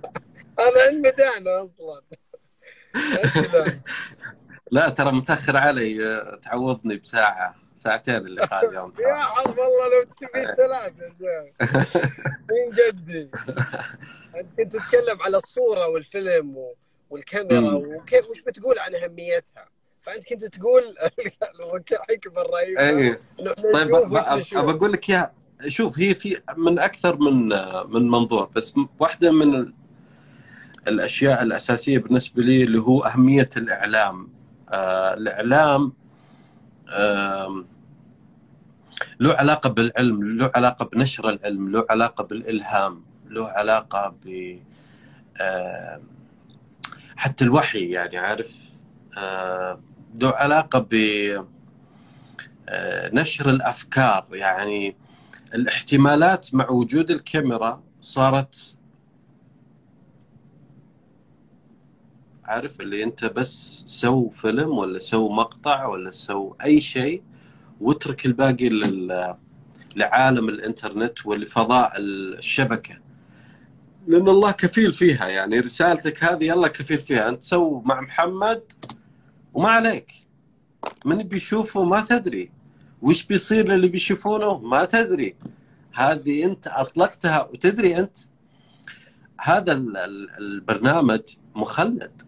[0.60, 2.02] هذا المدانه أصلا.
[2.96, 3.82] أسلم.
[4.70, 8.92] لا ترى متأخر علي تعوضني بساعة ساعتين اللقاء اليوم.
[9.00, 10.46] يا حظ والله لو تبي
[11.22, 11.96] شيخ.
[12.50, 13.30] من جدي.
[14.40, 16.72] أنت كنت تتكلم على الصورة والفيلم
[17.10, 17.74] والكاميرا.
[17.74, 19.68] وكيف وش بتقول عن أهميتها؟
[20.06, 20.82] فأنت كنت تقول
[21.92, 25.32] الحكمة الرهيبة اي انه إحنا طيب نشوف بقول لك يا
[25.68, 27.48] شوف هي في من أكثر من
[27.92, 29.74] من منظور بس واحدة من ال-
[30.88, 34.28] الأشياء الأساسية بالنسبة لي اللي هو أهمية الإعلام.
[34.70, 35.92] آه الإعلام
[36.88, 37.66] آم،
[39.20, 44.58] له علاقة بالعلم له علاقة بنشر العلم له علاقة بالإلهام له علاقة ب
[45.40, 46.02] آم،
[47.16, 48.56] حتى الوحي يعني عارف.
[49.18, 49.80] آه،
[50.14, 50.94] له علاقة ب
[52.68, 54.26] آه، الأفكار.
[54.32, 54.96] يعني
[55.54, 58.76] الاحتمالات مع وجود الكاميرا صارت
[62.44, 67.22] عارف اللي أنت بس سو فيلم ولا سو مقطع ولا سو أي شيء
[67.80, 69.36] واترك الباقي لل
[69.96, 72.98] لعالم الإنترنت ولفضاء الشبكة.
[74.06, 75.28] لأن الله كفيل فيها.
[75.28, 77.28] يعني رسالتك هذه الله كفيل فيها.
[77.28, 78.62] أنت سو مع محمد
[79.56, 80.12] وما عليك.
[81.04, 82.50] من بيشوفه ما تدري.
[83.02, 85.36] وش بيصير للي بيشوفونه ما تدري.
[85.94, 88.16] هذه أنت أطلقتها وتدري أنت.
[89.40, 91.20] هذا ال- ال- البرنامج
[91.54, 92.22] مخلد.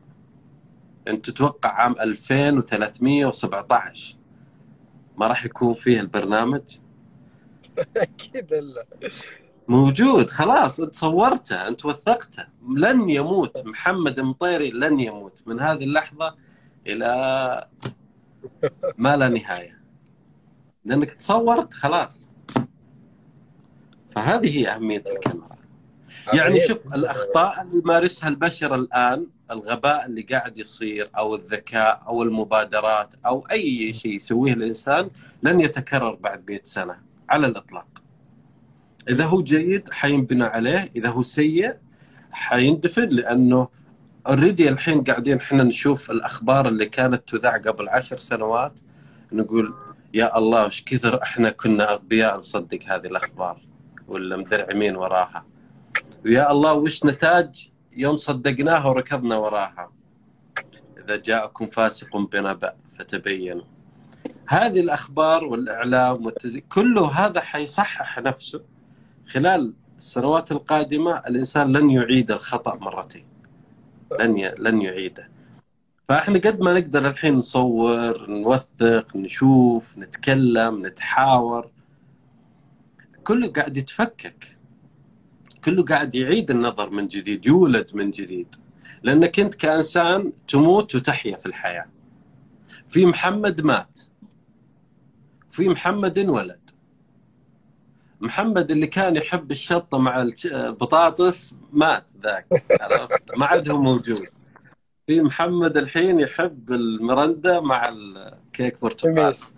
[1.09, 4.17] أنت تتوقع عام 2317
[5.19, 6.62] ما راح يكون فيه البرنامج؟
[7.97, 8.87] أكيد لا.
[9.69, 12.47] موجود خلاص أنت صورته أنت وثقته.
[12.77, 15.43] لن يموت محمد المطيري لن يموت.
[15.47, 16.48] من هذه اللحظة
[16.88, 17.68] إلى
[18.96, 19.79] ما لا نهاية.
[20.85, 22.31] لأنك تصورت خلاص.
[24.11, 25.59] فهذه هي أهمية الكاميرا.
[26.35, 33.14] يعني شوف الأخطاء اللي يمارسها البشر الآن الغباء اللي قاعد يصير أو الذكاء أو المبادرات
[33.27, 35.11] أو أي شيء يسويه الإنسان
[35.42, 36.96] لن يتكرر بعد 100 سنة
[37.29, 37.87] على الإطلاق.
[39.09, 41.77] إذا هو جيد حينبنى عليه، إذا هو سيء
[42.31, 43.68] حيندفن لأنه
[44.26, 48.72] اوريدي الحين قاعدين إحنا نشوف الأخبار اللي كانت تذاع قبل عشر سنوات
[49.33, 49.74] نقول
[50.14, 53.61] يا الله إيش كثر إحنا كنا أغبياء نصدق هذه الأخبار
[54.09, 55.46] ولا مدرعمين وراها.
[56.24, 59.92] ويا الله وش نتاج؟ يوم صدقناها وركضنا وراها.
[60.98, 63.64] إذا جاءكم فاسق بنبأ فتبينوا.
[64.48, 66.57] هذه الأخبار والإعلام والتز...
[66.57, 68.61] كله هذا حيصحح نفسه.
[69.28, 73.28] خلال السنوات القادمة الإنسان لن يعيد الخطأ مرتين.
[74.21, 74.55] لن ي...
[74.59, 75.29] لن يعيده.
[76.09, 81.71] فاحنا قد ما نقدر الحين نصور نوثق نشوف نتكلم نتحاور.
[83.25, 84.59] كله قاعد يتفكك.
[85.64, 88.55] كله قاعد يعيد النظر من جديد يولد من جديد.
[89.03, 91.87] لأنك أنت كإنسان تموت وتحيا في الحياة.
[92.87, 94.01] في محمد مات.
[95.51, 96.67] في محمد انولد.
[98.20, 102.46] محمد اللي كان يحب الشطة مع البطاطس مات ذاك
[102.81, 104.26] عرفت؟ ما عاد هو موجود.
[105.07, 109.14] في محمد الحين يحب المرندة مع الكيك برتقال.
[109.14, 109.54] خميس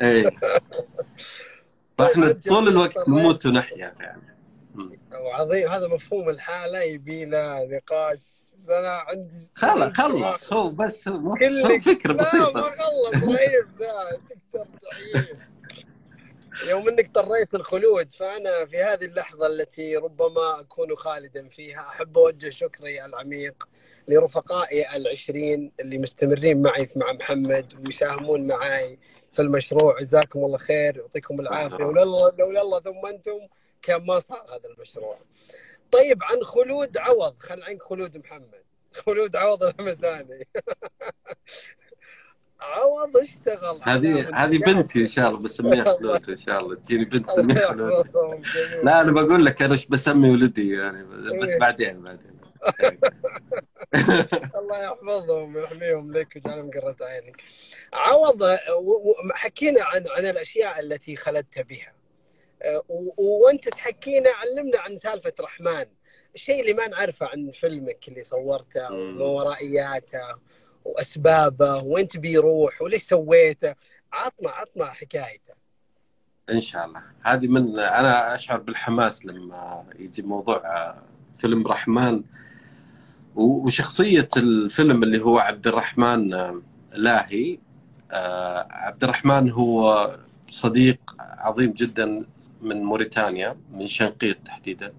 [0.00, 0.30] إيه.
[1.98, 3.08] فإحنا طيب، طول الوقت طيب.
[3.08, 4.34] نموت ونحيا يعني.
[5.12, 8.44] وعظيم هذا مفهوم الحالة يبي له نقاش.
[8.58, 10.52] بس أنا عندي خلاص خلص.
[10.52, 11.36] هو بس هو
[11.80, 15.53] فكرة لا ما بسيطه خلص رهيب ذا تقدر تعيب
[16.68, 22.48] يوم انك اضطريت الخلود فأنا في هذه اللحظة التي ربما أكون خالدا فيها أحب أوجه
[22.48, 23.68] شكري العميق
[24.08, 28.98] لرفقائي العشرين اللي مستمرين معي مع محمد ويساهمون معي
[29.32, 30.00] في المشروع.
[30.00, 31.84] جزاكم الله خير يعطيكم العافية.
[31.84, 33.38] ولولا لولا الله ثم أنتم
[33.82, 35.18] كان ما صار هذا المشروع.
[35.92, 37.34] طيب عن خلود عوض.
[37.38, 38.64] خل عنك خلود محمد.
[38.92, 40.46] خلود عوض الحمساني
[42.64, 47.28] عوض اشتغل هذه هذه بنتي إن شاء الله بسميها فلوت إن شاء الله تجيني بنت
[47.30, 48.10] تسميها فلوت.
[48.84, 51.04] لا أنا بقول لك أنا إيش بسمي ولدي يعني
[51.42, 51.58] بس إيه.
[51.58, 52.34] بعدين بعدين
[54.58, 57.42] الله يحفظهم ويحميهم لك ويجعلهم قرة عينك.
[57.92, 61.92] عوض و- حكينا عن عن الأشياء التي خلدت بها.
[62.88, 65.86] و- وأنت تحكينا علمنا عن سالفة رحمن.
[66.34, 68.92] الشيء اللي ما نعرفه عن فيلمك اللي صورته.
[68.92, 70.34] وما ورائياته
[70.84, 73.74] وأسبابه وين تبي يروح وليش سويته.
[74.12, 75.54] عطنا عطنا حكايته.
[76.50, 81.02] إن شاء الله هذه من أنا أشعر بالحماس لما يجي موضوع آه،
[81.38, 82.22] فيلم رحمن
[83.34, 87.58] وشخصية الفيلم اللي هو عبد الرحمن آه، لاهي
[88.12, 90.10] آه، عبد الرحمن هو
[90.50, 92.24] صديق عظيم جدا
[92.62, 94.92] من موريتانيا من شنقيط تحديدا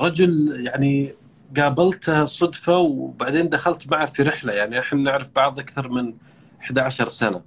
[0.00, 1.14] رجل يعني
[1.56, 4.52] قابلته صدفة وبعدين دخلت معه في رحلة.
[4.52, 6.14] يعني إحنا نعرف بعض أكثر من
[6.62, 7.42] 11 سنة.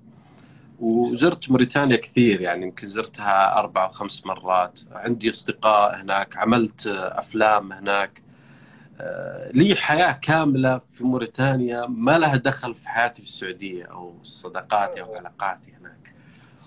[0.80, 4.80] وزرت موريتانيا كثير يعني يمكن زرتها أربع أو خمس مرات.
[4.92, 8.22] عندي أصدقاء هناك عملت أفلام هناك.
[9.00, 15.02] آه، لي حياة كاملة في موريتانيا ما لها دخل في حياتي في السعودية أو صداقاتي
[15.02, 16.14] أو علاقاتي هناك.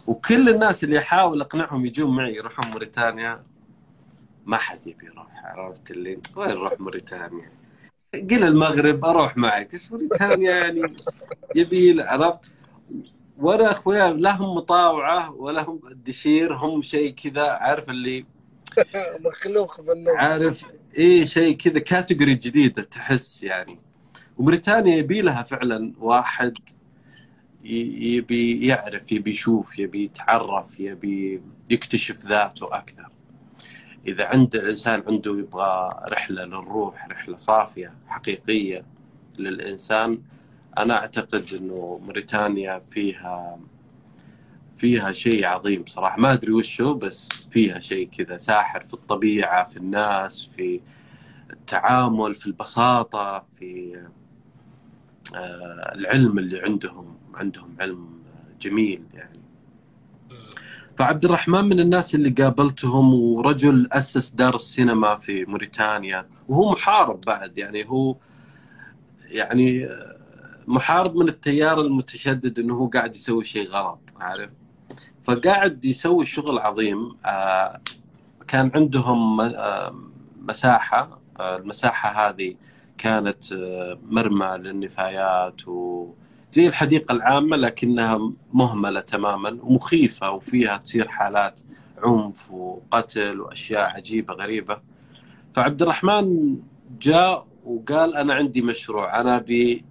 [0.07, 3.43] وكل الناس اللي أحاول أقنعهم يجون معي يروحون موريتانيا.
[4.49, 7.51] ما حد يبي يروح عرفت اللي وين نروح موريتانيا؟
[8.15, 10.97] قل المغرب أروح معك بس موريتانيا يعني
[11.55, 12.41] يبي عرفت؟
[13.39, 18.27] وأنا أخويا لا هم مطاوعة ولا هم دشير هم شيء كذا عارف اللي
[19.27, 20.17] مخلوق بالنص.
[20.17, 20.65] عارف؟
[20.99, 23.79] إيه شيء كذا كاتيجوري جديدة تحس يعني.
[24.39, 26.55] وبريطانيا يبي لها فعلا واحد
[27.65, 33.09] يبي يعرف يبي يشوف يبي يتعرف يبي يكتشف ذاته أكثر.
[34.09, 38.85] إذا عند الإنسان عنده يبغى رحلة للروح رحلة صافية حقيقية
[39.39, 40.23] للإنسان
[40.79, 43.59] أنا أعتقد إنه موريتانيا فيها
[44.77, 46.21] فيها شيء عظيم صراحة.
[46.21, 50.81] ما أدري وش هو بس فيها شيء كذا ساحر في الطبيعة في الناس في
[51.51, 54.01] التعامل في البساطة في
[55.35, 58.23] آه، العلم اللي عندهم عندهم علم
[58.61, 59.48] جميل يعني.
[60.99, 67.59] فعبد الرحمن من الناس اللي قابلتهم ورجل أسس دار السينما في موريتانيا وهو محارب بعد
[67.59, 68.17] يعني هو
[69.27, 69.89] يعني
[70.67, 74.51] محارب من التيار المتشدد إنه هو قاعد يسوي شيء غلط عارف؟
[75.25, 77.81] فقاعد يسوي شغل عظيم آه،
[78.49, 79.95] كان عندهم آه،
[80.41, 82.55] مساحة آه، المساحة هذه
[82.99, 83.45] كانت
[84.03, 85.69] مرمى للنفايات
[86.51, 91.61] وزي الحديقة العامة لكنها مهملة تماما ومخيفة وفيها تصير حالات
[92.03, 94.81] عنف وقتل وأشياء عجيبة غريبة.
[95.55, 96.59] فعبد الرحمن
[97.01, 99.85] جاء وقال أنا عندي مشروع أنا أبي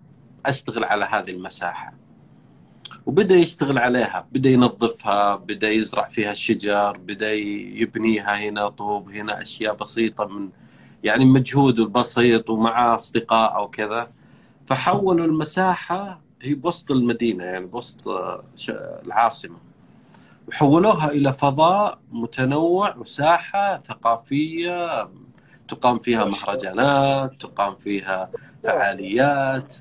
[0.46, 1.94] أشتغل على هذه المساحة.
[3.06, 9.76] وبدأ يشتغل عليها بدأ ينظفها بدأ يزرع فيها الشجر بدأ يبنيها هنا طوب هنا أشياء
[9.76, 10.50] بسيطة من
[11.04, 14.12] يعني مجهوده البسيط ومع أصدقاء أو كذا.
[14.68, 18.44] فحولوا المساحة هي بوسط المدينة يعني بوسط آه،
[19.06, 19.58] العاصمة.
[20.48, 25.10] وحولوها إلى فضاء متنوع وساحة ثقافية
[25.68, 26.26] تقام فيها.
[26.26, 28.30] مهرجانات تقام فيها
[28.64, 29.76] فعاليات.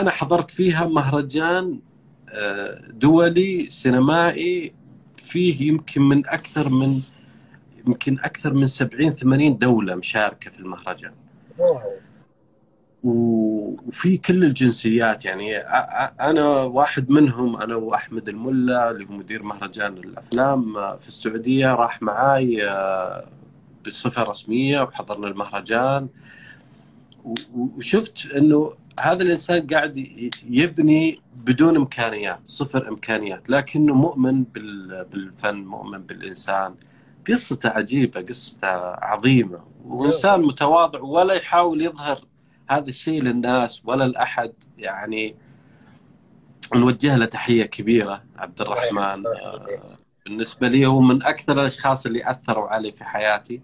[0.00, 1.80] أنا حضرت فيها مهرجان
[2.88, 4.74] دولي سينمائي
[5.16, 7.00] فيه يمكن من أكثر من
[7.86, 11.12] يمكن أكثر من 70 80 دولة مشاركة في المهرجان.
[13.04, 15.56] وفي كل الجنسيات يعني
[16.20, 22.02] أنا واحد منهم أنا وأحمد الملا اللي هو مدير مهرجان الأفلام آه، في السعودية راح
[22.02, 23.26] معاي آه،
[23.86, 26.08] بصفة رسمية وحضرنا المهرجان.
[27.54, 29.96] وشفت إنه هذا الإنسان قاعد
[30.50, 36.74] يبني بدون إمكانيات صفر إمكانيات لكنه مؤمن بال- بالفن مؤمن بالإنسان.
[37.28, 42.18] قصته عجيبة قصته عظيمة وإنسان متواضع ولا يحاول يظهر
[42.70, 45.36] هذا الشيء للناس ولا لأحد يعني
[46.74, 49.22] نوجه له تحية كبيرة عبد الرحمن.
[50.26, 53.60] بالنسبة لي هو من أكثر الأشخاص اللي أثروا علي في حياتي.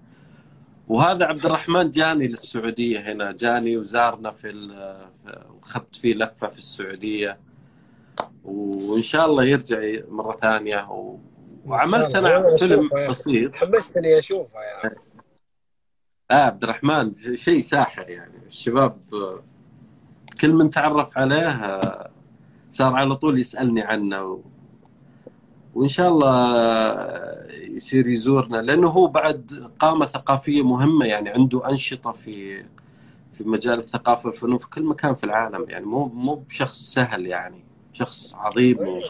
[0.89, 5.11] وهذا عبد الرحمن جاني للسعودية هنا جاني وزارنا في ال-
[5.59, 7.39] وخذت فيه لفة في السعودية.
[8.45, 11.19] وإن شاء الله يرجع مرة ثانية و...
[11.65, 13.09] وعملت أنا أنا فيلم أشوفه.
[13.11, 13.55] بسيط.
[13.55, 14.97] حمستني أشوفه يا أخي.
[16.31, 18.42] آه عبد الرحمن شيء ساحر يعني.
[18.53, 18.97] الشباب
[20.41, 21.81] كل من تعرف عليه
[22.71, 24.41] صار على طول يسألني عنه و...
[25.75, 26.35] وإن شاء الله
[27.77, 28.57] يصير يزورنا.
[28.57, 32.65] لأنه هو بعد قامة ثقافية مهمة يعني عنده أنشطة في
[33.33, 35.67] في مجال الثقافة والفنون في كل مكان في العالم.
[35.69, 39.03] يعني مو مو بشخص سهل يعني شخص عظيم و...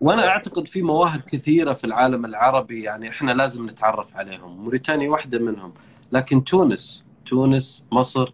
[0.00, 4.64] وأنا أعتقد في مواهب كثيرة في العالم العربي يعني إحنا لازم نتعرف عليهم.
[4.64, 5.72] موريتانيا واحدة منهم
[6.12, 8.32] لكن تونس تونس مصر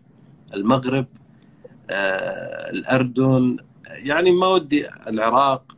[0.55, 1.07] المغرب
[1.91, 3.57] آه، الأردن
[4.03, 5.77] يعني ما ودي العراق.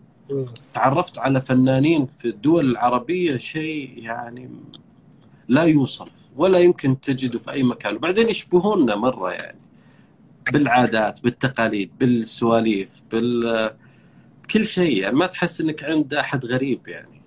[0.74, 4.50] تعرفت على فنانين في الدول العربية شيء يعني
[5.48, 7.96] لا يوصف ولا يمكن تجده في أي مكان.
[7.96, 9.58] وبعدين يشبهوننا مرة يعني
[10.52, 13.70] بالعادات بالتقاليد بالسواليف بال
[14.50, 15.16] كل شيء يعني.
[15.16, 17.22] ما تحس إنك عند أحد غريب يعني.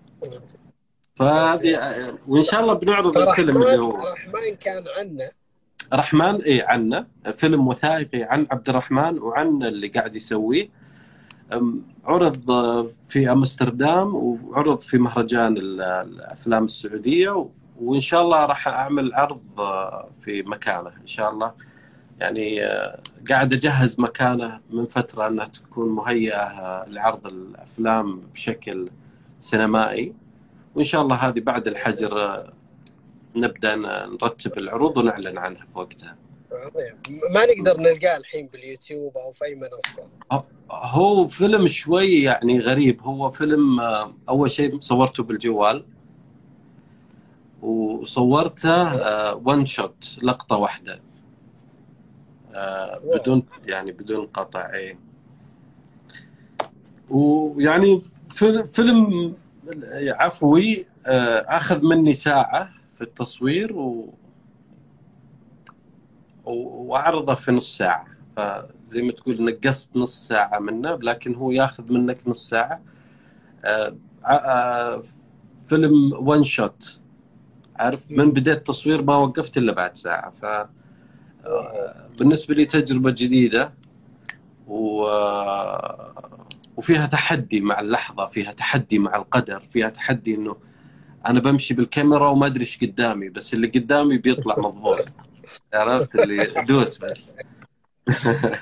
[1.15, 5.31] فهذه وإن شاء الله بنعرض الفيلم اللي هو رحمن كان عنا
[5.93, 7.07] رحمن اي عنا.
[7.33, 10.69] فيلم وثائقي عن عبد الرحمن وعن اللي قاعد يسويه.
[12.05, 12.39] عرض
[13.09, 17.49] في أمستردام وعرض في مهرجان الأفلام السعودية
[17.81, 19.41] وإن شاء الله راح أعمل عرض
[20.21, 21.53] في مكانه إن شاء الله.
[22.19, 22.99] يعني آه،
[23.29, 28.89] قاعد أجهز مكانه من فترة إنها تكون مهيئة لعرض الأفلام بشكل
[29.39, 30.13] سينمائي.
[30.75, 32.53] وإن شاء الله هذه بعد الحجر آه،
[33.35, 36.17] نبدأ نرتب العروض ونعلن عنها في وقتها.
[36.51, 36.95] عظيم.
[37.33, 40.07] ما نقدر نلقاه الحين باليوتيوب أو في أي منصة.
[40.71, 43.01] هو فيلم شوي يعني غريب.
[43.01, 45.85] هو فيلم آه، أول شيء صورته بالجوال.
[47.61, 48.95] وصورته
[49.35, 51.01] ون شوت لقطة واحدة.
[52.55, 54.97] آه، بدون يعني بدون قطع اي
[57.09, 58.01] ويعني
[58.73, 59.33] فيلم
[60.07, 62.82] عفوي آه، أخذ مني ساعة.
[63.03, 64.13] التصوير و
[66.45, 68.05] واعرضه في نص ساعة.
[68.37, 72.81] فزي ما تقول نقصت نص ساعة منه لكن هو ياخذ منك نص ساعة.
[73.65, 75.03] آه،
[75.67, 76.99] فيلم ون شوت
[77.75, 80.33] عارف؟ من بديت التصوير ما وقفت إلا بعد ساعة.
[80.41, 80.45] ف
[82.19, 83.73] بالنسبة لي تجربة جديدة.
[84.67, 85.03] و
[86.77, 90.55] وفيها تحدي مع اللحظة فيها تحدي مع القدر فيها تحدي إنه
[91.25, 95.05] أنا بمشي بالكاميرا وما أدري إيش قدامي بس اللي قدامي بيطلع مضبوط.
[95.73, 97.33] عرفت؟ اللي دوس بس.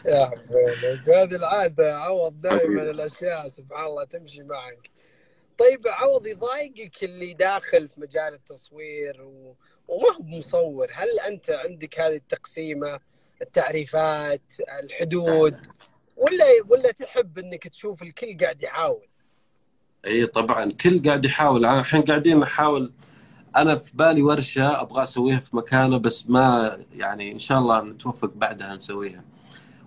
[0.06, 4.90] يا حبيبي هذه العادة عوض دائما الأشياء سبحان الله تمشي معك.
[5.58, 9.56] طيب عوض يضايقك اللي داخل في مجال التصوير و...
[9.88, 13.00] وما هو مصور هل أنت عندك هذه التقسيمة
[13.42, 14.54] التعريفات
[14.84, 15.58] الحدود
[16.16, 19.08] ولا ولا تحب إنك تشوف الكل قاعد يحاول؟
[20.08, 20.72] إي طبعا.
[20.72, 21.66] كل قاعد يحاول.
[21.66, 22.92] أنا الحين قاعدين نحاول
[23.56, 28.32] أنا في بالي ورشة أبغى أسويها في مكانه بس ما يعني إن شاء الله نتوفق
[28.36, 29.24] بعدها نسويها.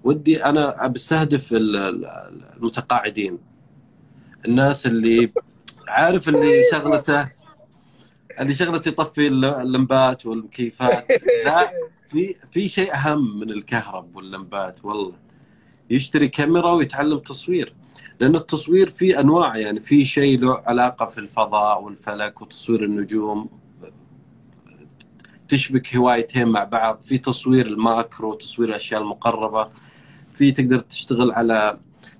[0.04, 3.38] ودي أنا بستهدف المتقاعدين.
[4.46, 5.32] الناس اللي
[5.88, 7.28] عارف اللي شغلته
[8.40, 11.06] اللي شغلته يطفي اللمبات والمكيفات.
[11.44, 11.72] لا
[12.08, 15.12] في في شيء أهم من الكهرب واللمبات والله.
[15.90, 17.74] يشتري كاميرا ويتعلم تصوير.
[18.20, 23.48] لأن التصوير فيه أنواع يعني في شيء له علاقة في الفضاء والفلك وتصوير النجوم
[25.48, 29.68] تشبك هوايتين مع بعض في تصوير الماكرو تصوير الأشياء المقربة
[30.34, 31.78] في تقدر تشتغل على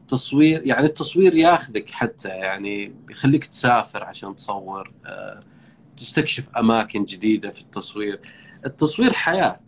[0.09, 5.41] تصوير يعني التصوير ياخذك حتى يعني يخليك تسافر عشان تصور آه،
[5.97, 8.21] تستكشف أماكن جديدة في التصوير.
[8.67, 9.61] التصوير حياة.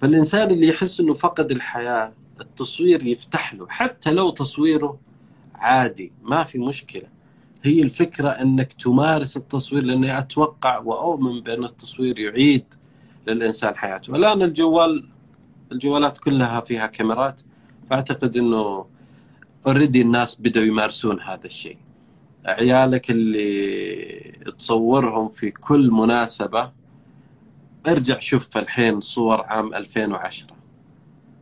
[0.00, 4.98] فالإنسان اللي يحس إنه فقد الحياة التصوير يفتح له حتى لو تصويره
[5.62, 7.08] عادي ما في مشكلة.
[7.62, 12.74] هي الفكرة إنك تمارس التصوير لأني أتوقع وأؤمن بأن التصوير يعيد
[13.26, 14.16] للإنسان حياته.
[14.16, 15.08] الآن الجوال
[15.72, 17.40] الجوالات كلها فيها كاميرات
[17.90, 18.86] فأعتقد إنه
[19.66, 21.78] اوريدي الناس بدأوا يمارسون هذا الشيء.
[22.46, 26.72] عيالك اللي تصورهم في كل مناسبة
[27.86, 30.56] ارجع شوف الحين صور عام 2010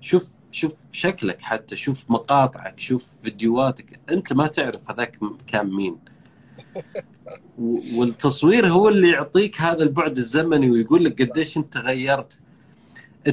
[0.00, 4.00] شوف شوف شكلك حتى شوف مقاطعك شوف فيديوهاتك.
[4.10, 5.96] أنت ما تعرف هذاك كان مين.
[7.94, 12.38] والتصوير هو اللي يعطيك هذا البعد الزمني ويقول لك قديش أنت غيرت.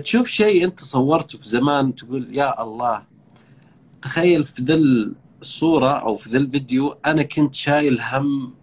[0.04, 3.04] تشوف شيء أنت صورته في زمان تقول يا الله
[4.02, 8.54] تخيل في ذل الصورة أو في ذا الفيديو أنا كنت شايل هم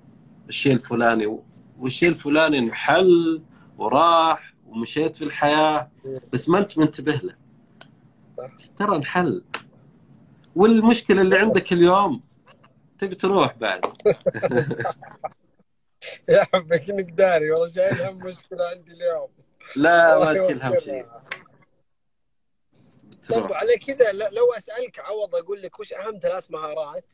[0.49, 1.39] الشيء الفلاني
[1.79, 3.43] والشيء الفلاني انحل
[3.79, 5.91] وراح ومشيت في الحياة
[6.33, 7.44] بس ما انت منتبه له.
[8.76, 9.45] ترى انحل
[10.57, 12.22] والمشكلة اللي عندك اليوم
[12.99, 13.85] تبي تروح بعد.
[16.28, 17.51] يا حبك انك داري.
[17.51, 19.28] والله شايل هم مشكلة عندي اليوم.
[19.76, 21.07] لا ما تشيل هم شيء.
[23.28, 27.05] طب على كذا لو أسألك عوض أقول لك وش أهم ثلاث مهارات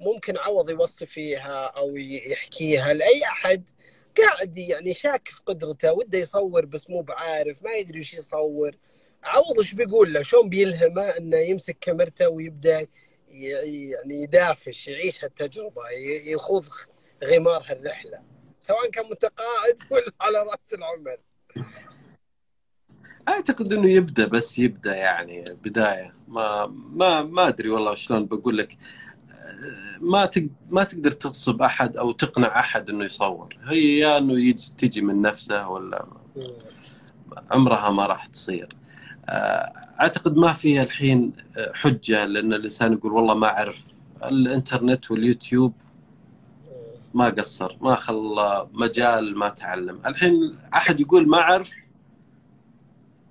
[0.00, 3.70] ممكن عوض يوصي فيها أو يحكيها لأي أحد
[4.18, 8.76] قاعد يعني شاك في قدرته وده يصور بس مو بعارف ما يدري وش يصور.
[9.24, 12.86] عوض إيش بيقول له؟ شلون بيلهمه إنه يمسك كاميرته ويبدأ
[13.30, 15.82] يعني يدافش يعيش هالتجربة
[16.32, 16.64] يخوض
[17.24, 18.22] غمار هالرحلة
[18.60, 21.16] سواء كان متقاعد ولا على رأس العمر
[23.28, 26.14] أعتقد إنه يبدأ بس يبدأ يعني بداية.
[26.28, 28.78] ما ما ما أدري والله شلون بقول لك.
[30.00, 30.30] ما.
[30.70, 33.56] ما تقدر تغصب أحد أو تقنع أحد إنه يصور.
[33.64, 36.06] هي يا إنه يجي تجي من نفسه ولا
[37.50, 38.76] عمرها ما راح تصير.
[40.00, 41.32] أعتقد ما فيها الحين
[41.74, 43.82] حجة لأن الإنسان يقول والله ما أعرف.
[44.24, 45.74] الإنترنت واليوتيوب
[47.14, 50.00] ما قصر ما خلى مجال ما تعلم.
[50.06, 51.70] الحين أحد يقول ما أعرف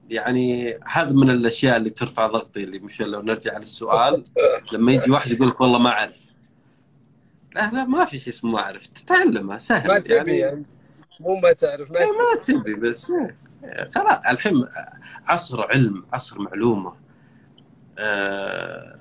[0.10, 4.26] يعني هذا من الأشياء اللي ترفع ضغطي اللي مش لو نرجع للسؤال
[4.74, 6.26] لما يجي واحد يقول لك والله ما أعرف.
[7.56, 8.88] لا لا ما في شيء اسمه ما أعرف.
[8.88, 10.66] تتعلمه سهل ما تبي يعني.
[11.20, 13.12] مو ما تعرف ما تبي ما تبي بس.
[13.96, 14.66] خلاص الحين
[15.28, 16.94] عصر علم عصر معلومة.
[18.00, 18.96] آه،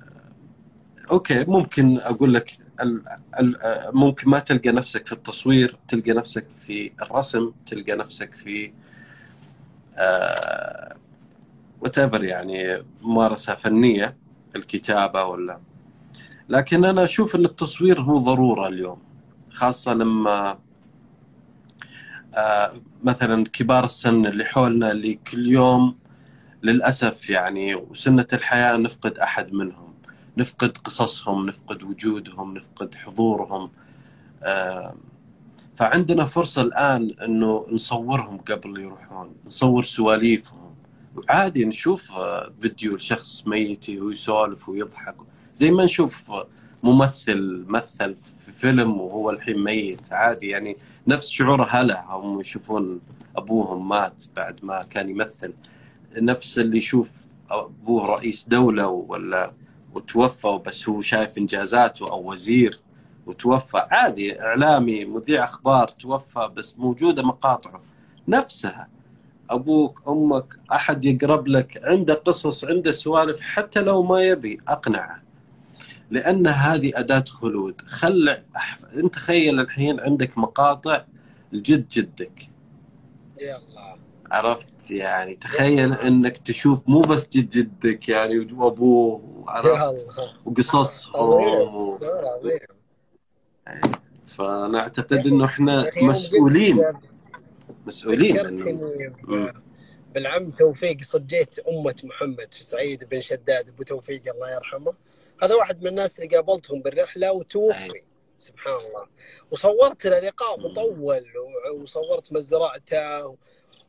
[1.11, 3.03] okay ممكن أقول لك ال-
[3.41, 8.73] ال- آه، ممكن ما تلقى نفسك في التصوير تلقى نفسك في الرسم تلقى نفسك في
[11.81, 14.17] وات يعني ممارسة فنية
[14.57, 15.61] الكتابة ولا.
[16.49, 18.99] لكن أنا أشوف إن التصوير هو ضرورة اليوم
[19.51, 20.59] خاصة لما
[23.05, 25.99] مثلا كبار السن اللي حولنا اللي كل يوم
[26.63, 29.95] للأسف يعني وسنه الحياة نفقد أحد منهم
[30.37, 33.71] نفقد قصصهم نفقد وجودهم نفقد حضورهم.
[34.43, 34.95] آه،
[35.75, 40.75] فعندنا فرصة الآن إنه نصورهم قبل يروحون نصور سواليفهم.
[41.29, 45.17] عادي نشوف آه، فيديو لشخص ميت ويسولف ويضحك.
[45.55, 46.33] زي ما نشوف
[46.83, 50.77] ممثل مثل في فيلم وهو الحين ميت عادي يعني
[51.07, 53.01] نفس شعور هلا هم يشوفون
[53.37, 55.53] أبوهم مات بعد ما كان يمثل.
[56.17, 59.53] نفس اللي يشوف أبوه رئيس دولة ولا
[59.95, 62.81] وتوفى بس هو شايف إنجازاته أو وزير
[63.27, 63.87] وتوفى.
[63.91, 67.83] عادي إعلامي مذيع أخبار توفى بس موجودة مقاطعه.
[68.29, 68.89] نفسها
[69.51, 75.20] أبوك أمك أحد يقرب لك عنده قصص عنده سوالف حتى لو ما يبي أقنعه.
[76.11, 77.81] لأن هذه أداة خلود.
[77.81, 78.85] خل أحف...
[78.85, 81.05] انت تخيل الحين عندك مقاطع
[81.53, 82.51] لجد جدك.
[83.41, 83.99] يلا
[84.31, 90.33] عرفت؟ يعني تخيل إنك تشوف مو بس جد جدك يعني وابوه يا عرفت؟ الله.
[90.45, 91.99] وقصصهم و...
[94.27, 96.85] فانا اعتقد إنه إحنا مسؤولين.
[97.87, 99.53] مسؤولين إنه.
[100.15, 103.69] بالعم توفيق صجيت أمة محمد في سعيد بن شداد.
[103.69, 104.93] أبو توفيق الله يرحمه.
[105.43, 108.03] هذا واحد من الناس اللي قابلتهم بالرحلة وتوفي.
[108.39, 109.07] سبحان الله.
[109.51, 111.27] وصورت له لقاء مطول
[111.75, 113.37] وصورت مزرعته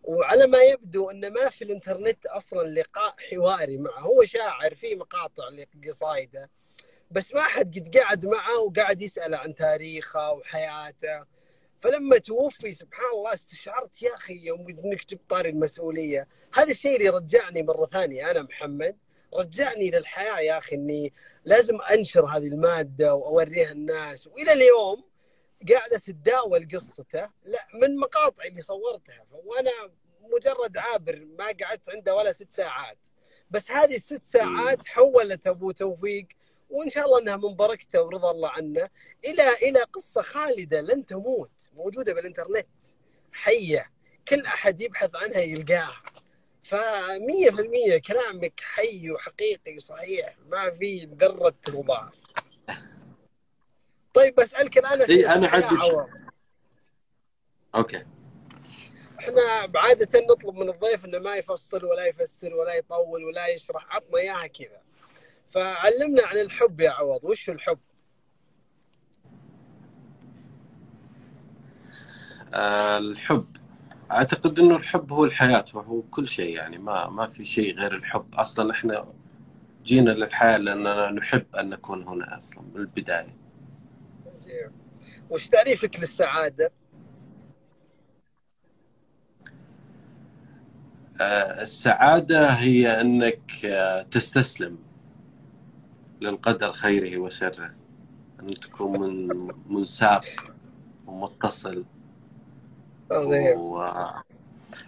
[0.03, 3.99] وعلى ما يبدو أن ما في الإنترنت أصلا لقاء حواري معه.
[3.99, 6.49] هو شاعر في مقاطع لقصايده
[7.11, 11.25] بس ما حد قد قعد معه وقاعد يسأله عن تاريخه وحياته.
[11.79, 16.27] فلما توفي سبحان الله استشعرت يا أخي يوم إنك جبت طاري المسؤولية.
[16.53, 18.31] هذا الشيء اللي رجعني مرة ثانية.
[18.31, 18.97] أنا محمد
[19.33, 21.13] رجعني للحياة يا أخي إني
[21.45, 24.27] لازم أنشر هذه المادة وأوريها الناس.
[24.27, 25.03] وإلى اليوم
[25.69, 29.25] قاعدة تتداول قصته لا من مقاطع اللي صورتها.
[29.31, 29.71] وأنا
[30.21, 32.97] مجرد عابر ما قعدت عنده ولا ست ساعات.
[33.51, 36.27] بس هذه الست ساعات حولت أبو توفيق
[36.69, 38.89] وإن شاء الله إنها من بركته ورضا الله عنه
[39.25, 42.67] إلى إلى قصة خالدة لن تموت موجودة بالإنترنت
[43.31, 43.91] حية.
[44.27, 46.01] كل أحد يبحث عنها يلقاها.
[46.63, 52.15] فمية في المية كلامك حي وحقيقي وصحيح ما في ذرة غبار
[54.13, 56.09] طيب بسألك الآن إي، أنا عندي يا ش- عوض.
[57.75, 58.05] أوكي
[59.19, 59.41] إحنا
[59.75, 64.47] عادة نطلب من الضيف إنه ما يفصل ولا يفسر ولا يطول ولا يشرح عطنا إياها
[64.47, 64.81] كذا
[65.51, 67.79] فعلمنا عن الحب يا عوض وش الحب؟
[72.53, 73.57] آه، الحب
[74.11, 78.35] أعتقد إنه الحب هو الحياة وهو كل شيء يعني ما ما في شيء غير الحب.
[78.35, 79.05] أصلا إحنا
[79.83, 83.35] جينا للحياة لأننا نحب أن نكون هنا أصلا من البداية.
[85.29, 86.71] وش تعريفك للسعادة؟
[91.21, 94.77] آه، السعادة هي إنك آه، تستسلم
[96.21, 97.73] للقدر خيره وشره
[98.39, 100.25] إن تكون من منساق
[101.07, 101.85] ومتصل.
[103.57, 103.85] و...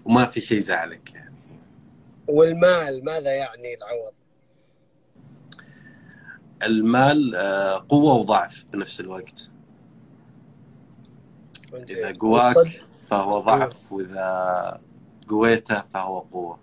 [0.05, 1.35] وما في شيء زعلك يعني.
[2.27, 4.13] والمال ماذا يعني العوض؟
[6.63, 9.49] المال آه، قوة وضعف بنفس الوقت.
[11.73, 12.55] إذا قواك؟
[13.07, 14.81] فهو ضعف وإذا
[15.27, 16.59] قويته فهو قوة.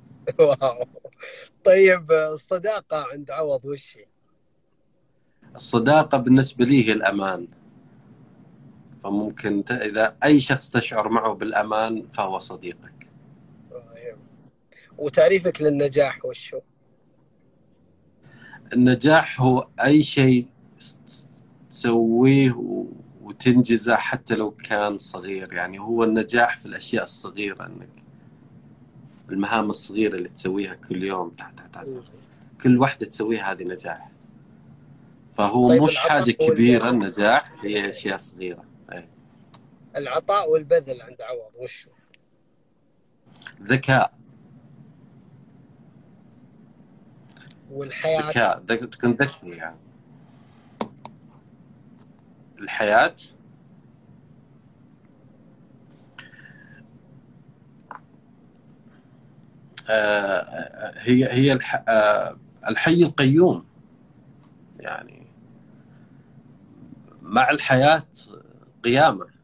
[0.38, 0.84] واو.
[1.64, 3.98] طيب الصداقة عند عوض وش؟
[5.54, 7.48] الصداقة بالنسبة لي هي الأمان.
[9.04, 13.08] فممكن ت- إذا أي شخص تشعر معه بالأمان فهو صديقك
[13.70, 14.16] طيب.
[14.98, 16.60] وتعريفك للنجاح وش هو؟
[18.72, 20.46] النجاح هو أي شيء
[21.70, 22.86] تسويه و-
[23.22, 27.88] وتنجزه حتى لو كان صغير يعني هو النجاح في الأشياء الصغيرة أنك
[29.30, 31.88] المهام الصغيرة اللي تسويها كل يوم تحت تحت تحت
[32.62, 34.10] كل واحدة تسويها هذه نجاح
[35.32, 35.96] فهو طيب مش
[36.30, 36.54] والبذل.
[36.54, 38.69] كبيرة النجاح هي أشياء صغيرة أي.
[39.96, 41.92] العطاء والبذل عند عوض وش هو؟
[43.62, 44.14] ذكاء.
[47.70, 48.62] والحياة؟ ذكاء.
[48.66, 48.94] ذك...
[48.94, 49.80] تكون ذكي يعني.
[52.58, 53.14] الحياة.
[59.90, 61.84] آه، هي هي الح...
[61.88, 62.38] آه،
[62.68, 63.66] الحي القيوم.
[64.80, 65.26] يعني
[67.22, 68.06] مع الحياة
[68.84, 69.39] قيامة.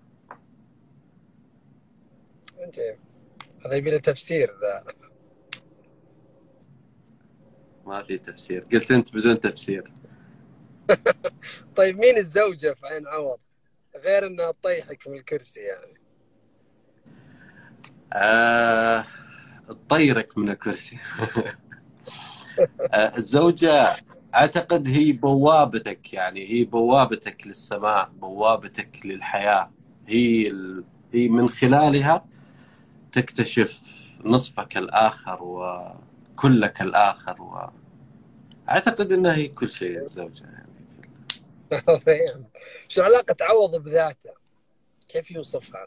[3.67, 4.85] هذا يبي له تفسير ذا.
[7.87, 8.65] ما في تفسير.
[8.73, 9.93] قلت أنت بدون تفسير.
[11.77, 13.39] طيب مين الزوجة في عين عوض؟
[13.97, 16.01] غير إنها تطيحك من الكرسي يعني.
[18.13, 19.07] آه...
[19.69, 20.99] تطيرك من الكرسي.
[22.95, 23.97] آه، الزوجة
[24.35, 29.73] أعتقد هي بوابتك يعني هي بوابتك للسماء بوابتك للحياة.
[30.07, 30.85] هي ال...
[31.13, 32.25] هي من خلالها
[33.17, 33.81] تكتشف
[34.25, 37.71] نصفك الآخر وكلك الآخر و...
[38.71, 40.67] أعتقد أنها هي كل شيء الزوجة يعني.
[42.89, 44.31] شو علاقة عوض بذاته؟
[45.09, 45.87] كيف يوصفها؟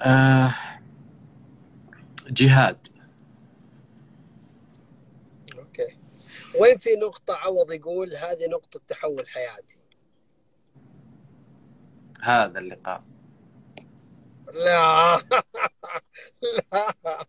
[0.00, 0.54] آه...
[2.30, 2.88] جهاد
[5.58, 5.96] أوكي
[6.60, 9.78] وين في نقطة عوض يقول هذه نقطة تحول حياتي؟
[12.22, 13.17] هذا اللقاء
[14.54, 15.18] لا.
[16.42, 17.26] لا.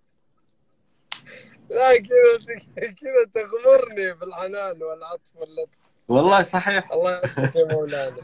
[1.70, 2.38] لا كذا
[2.78, 5.80] كذا تغمرني بالحنان والعطف واللطف.
[6.08, 6.92] والله صحيح.
[6.92, 8.22] الله يعطيك يا مولانا.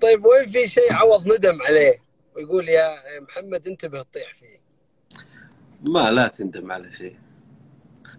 [0.00, 2.02] طيب وين في شيء عوض ندم عليه؟
[2.36, 4.60] ويقول يا محمد انتبه تطيح فيه.
[5.88, 7.18] ما لا تندم على شيء.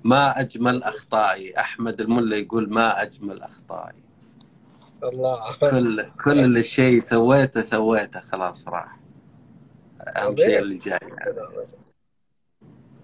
[0.04, 1.60] ما أجمل أخطائي.
[1.60, 4.04] أحمد الملا يقول ما أجمل أخطائي.
[5.04, 8.98] الله كل كل الشيء سويته سويته خلاص راح
[10.08, 11.36] أهم شيء اللي جاي يعني.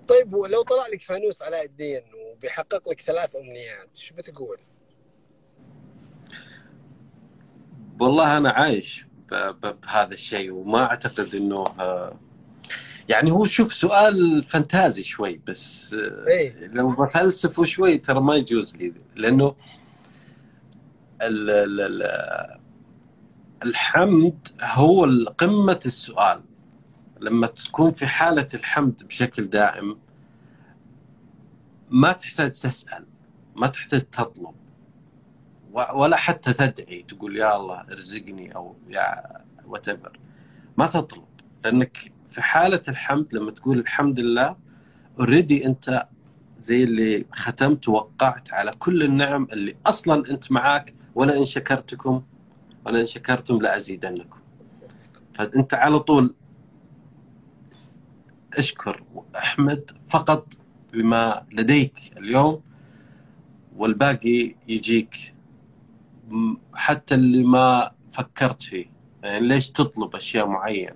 [0.08, 4.58] طيب ولو طلع لك فانوس علاء الدين وبيحقق لك ثلاث أمنيات شو بتقول؟
[8.00, 12.20] والله أنا عايش بهذا الشيء وما أعتقد إنه آه،
[13.10, 15.94] يعني هو شوف سؤال فانتازي شوي بس
[16.28, 19.26] إيه لو بفلسفه شوي ترى ما يجوز لي ال-
[23.64, 25.06] الحمد هو
[25.38, 26.42] قمة السؤال.
[27.22, 29.98] لما تكون في حالة الحمد بشكل دائم
[31.90, 33.06] ما تحتاج تسأل
[33.56, 34.54] ما تحتاج تطلب
[35.74, 39.24] ولا حتى تدعي تقول يا الله ارزقني أو يا
[39.66, 39.86] وات
[40.78, 41.24] ما تطلب.
[41.66, 44.56] لأنك في حالة الحمد لما تقول الحمد لله
[45.20, 46.08] already أنت
[46.60, 52.24] زي اللي ختمت ووقعت على كل النعم اللي أصلا أنت معاك ولا ان شكرتكم
[52.86, 54.40] ولا ان شكرتم لأزيدنكم.
[55.34, 56.36] فأنت على طول
[58.58, 60.54] اشكر واحمد فقط
[60.94, 62.62] بما لديك اليوم
[63.76, 65.34] والباقي يجيك
[66.74, 68.86] حتى اللي ما فكرت فيه.
[69.24, 70.96] يعني ليش تطلب أشياء معينة؟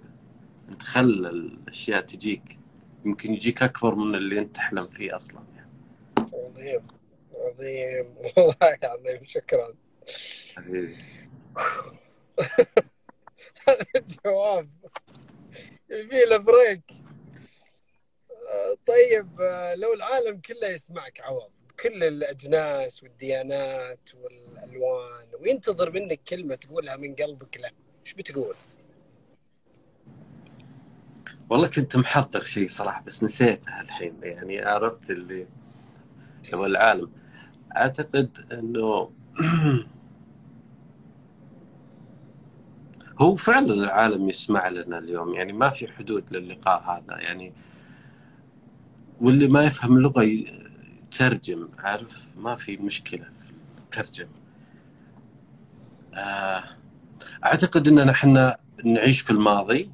[0.69, 2.59] انت خل الأشياء تجيك.
[3.05, 5.41] يمكن يجيك أكبر من اللي أنت تحلم فيه أصلا.
[5.55, 5.69] يعني.
[6.17, 6.81] عظيم.
[7.35, 8.05] عظيم.
[8.37, 9.67] والله عظيم شكرا.
[10.55, 10.97] حبيبي.
[14.25, 14.69] جواب
[15.89, 16.83] يبي له بريك
[18.87, 19.41] طيب
[19.75, 21.49] لو العالم كله يسمعك عوض
[21.79, 27.71] كل الأجناس والديانات والألوان وينتظر منك كلمة تقولها من قلبك له
[28.05, 28.55] إيش بتقول؟
[31.49, 35.47] والله كنت محضر شيء صراحة بس نسيته الحين يعني عرفت اللي
[36.53, 37.11] هو العالم
[37.77, 39.11] أعتقد إنه
[43.21, 45.33] هو فعلا العالم يسمع لنا اليوم.
[45.33, 47.21] يعني ما في حدود للقاء هذا.
[47.21, 47.53] يعني
[49.21, 54.29] واللي ما يفهم لغة يترجم عارف؟ ما في مشكلة في الترجمة.
[56.13, 56.63] آه،
[57.45, 59.91] أعتقد إننا إحنا نعيش في الماضي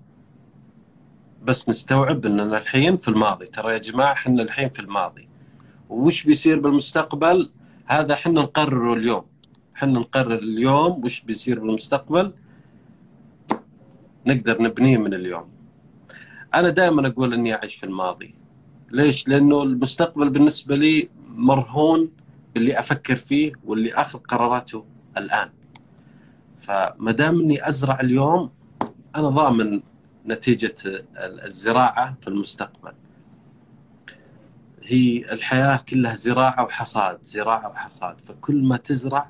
[1.44, 3.46] بس نستوعب إننا الحين في الماضي.
[3.46, 5.28] ترى يا جماعة إحنا الحين في الماضي.
[5.90, 7.52] وش بيصير بالمستقبل؟
[7.86, 9.29] هذا إحنا نقرره اليوم.
[9.80, 12.34] إحنا نقرر اليوم وش بيصير بالمستقبل.
[14.28, 15.50] نقدر نبنيه من اليوم.
[16.54, 18.36] أنا دائما أقول إني أعيش في الماضي.
[18.92, 22.12] ليش؟ لأنه المستقبل بالنسبة لي مرهون
[22.56, 24.86] باللي أفكر فيه واللي آخذ قراراته
[25.18, 25.50] الآن.
[26.58, 28.52] فما دام إني أزرع اليوم
[29.16, 29.82] أنا ضامن
[30.26, 30.76] نتيجة
[31.18, 32.94] الزراعة في المستقبل.
[34.84, 38.16] هي الحياة كلها زراعة وحصاد زراعة وحصاد.
[38.26, 39.30] فكل ما تزرع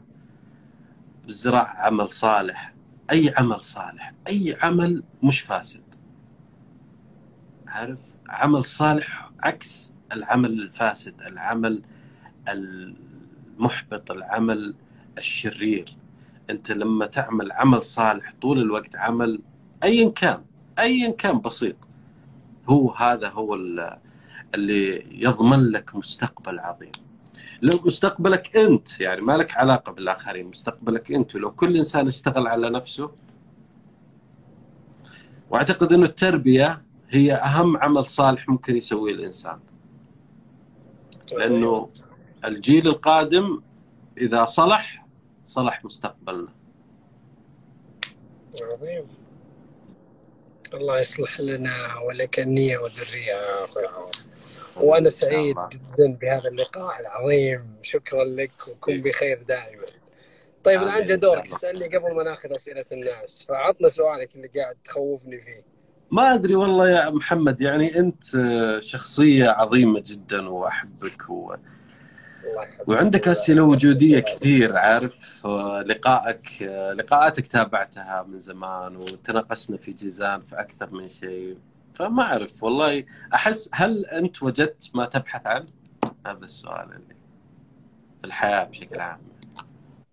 [1.30, 2.74] الزراعه عمل صالح.
[3.12, 4.14] أي عمل صالح.
[4.28, 5.84] أي عمل مش فاسد.
[7.68, 11.82] عارف؟ عمل صالح عكس العمل الفاسد العمل
[12.50, 14.76] المحبط العمل
[15.18, 15.98] الشرير.
[16.50, 19.42] أنت لما تعمل عمل صالح طول الوقت عمل
[19.84, 20.44] ايا كان
[20.80, 21.76] ايا كان بسيط.
[22.70, 23.56] هو هذا هو
[24.56, 26.92] اللي يضمن لك مستقبل عظيم.
[27.62, 31.36] لو مستقبلك انت يعني ما لك علاقة بالآخرين مستقبلك انت.
[31.36, 33.12] ولو كل إنسان اشتغل على نفسه
[35.50, 39.60] وأعتقد إنه التربية هي أهم عمل صالح ممكن يسويه الإنسان.
[41.34, 41.90] لأنه
[42.46, 43.62] الجيل القادم
[44.18, 45.06] إذا صلح
[45.46, 46.54] صلح مستقبلنا.
[48.62, 49.08] عظيم.
[50.74, 51.72] الله يصلح لنا
[52.08, 53.66] ولك النية والذرية يا
[54.78, 57.76] وأنا سعيد جدا بهذا اللقاء العظيم.
[57.82, 59.86] شكرا لك وكن بخير دائما.
[60.64, 61.48] طيب الآن جاء دورك.
[61.48, 63.46] تسألني قبل ما نأخذ أسئلة الناس.
[63.50, 65.64] فعطنا سؤالك اللي قاعد تخوفني فيه.
[66.12, 68.24] ما أدري والله يا محمد يعني أنت
[68.80, 71.56] شخصية عظيمة جدا وأحبك و...
[72.88, 75.46] وعندك أسئلة وجودية كثير عارف
[75.86, 76.62] لقائك
[76.94, 81.58] لقاءاتك تابعتها من زمان وتناقشنا في جيزان في أكثر من شيء.
[82.00, 83.06] فما أعرف والله.
[83.34, 85.68] أحس هل أنت وجدت ما تبحث عنه؟
[86.26, 87.16] هذا السؤال اللي
[88.20, 89.22] في الحياة بشكل عام.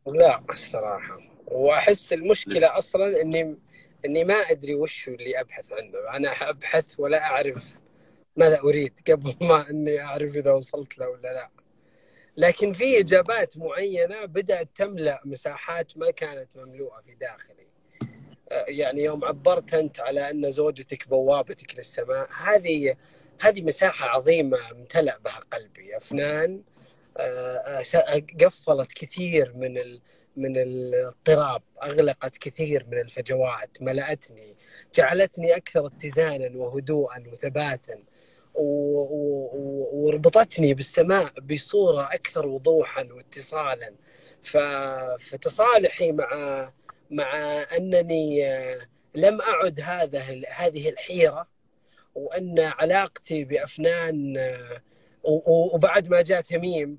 [0.07, 1.19] لا الصراحة.
[1.47, 2.79] وأحس المشكلة لسه.
[2.79, 3.57] أصلا إني
[4.05, 6.17] إني ما أدري وش اللي أبحث عنه.
[6.17, 7.79] أنا أبحث ولا أعرف
[8.37, 11.51] ماذا أريد قبل ما إني أعرف إذا وصلت له ولا لا.
[12.37, 17.66] لكن في إجابات معينة بدأت تملأ مساحات ما كانت مملوءة في داخلي.
[18.51, 22.97] يعني يوم عبرت أنت على أن زوجتك بوابتك للسماء هذه
[23.41, 25.97] هذه مساحة عظيمة امتلأ بها قلبي.
[25.97, 26.63] افنان
[27.17, 30.01] آه، آه، قفلت كثير من ال
[30.37, 34.57] من الاضطراب أغلقت كثير من الفجوات ملأتني
[34.95, 37.99] جعلتني أكثر اتزانا وهدوءا وثباتا
[39.93, 43.95] وربطتني بالسماء بصورة أكثر وضوحا واتصالا.
[45.19, 46.71] فتصالحي مع
[47.11, 47.35] مع
[47.77, 48.45] أنني
[49.15, 51.49] لم أعد هذا هذه الحيرة
[52.15, 54.35] وأن علاقتي بأفنان
[55.25, 56.99] وبعد ما جاء تميم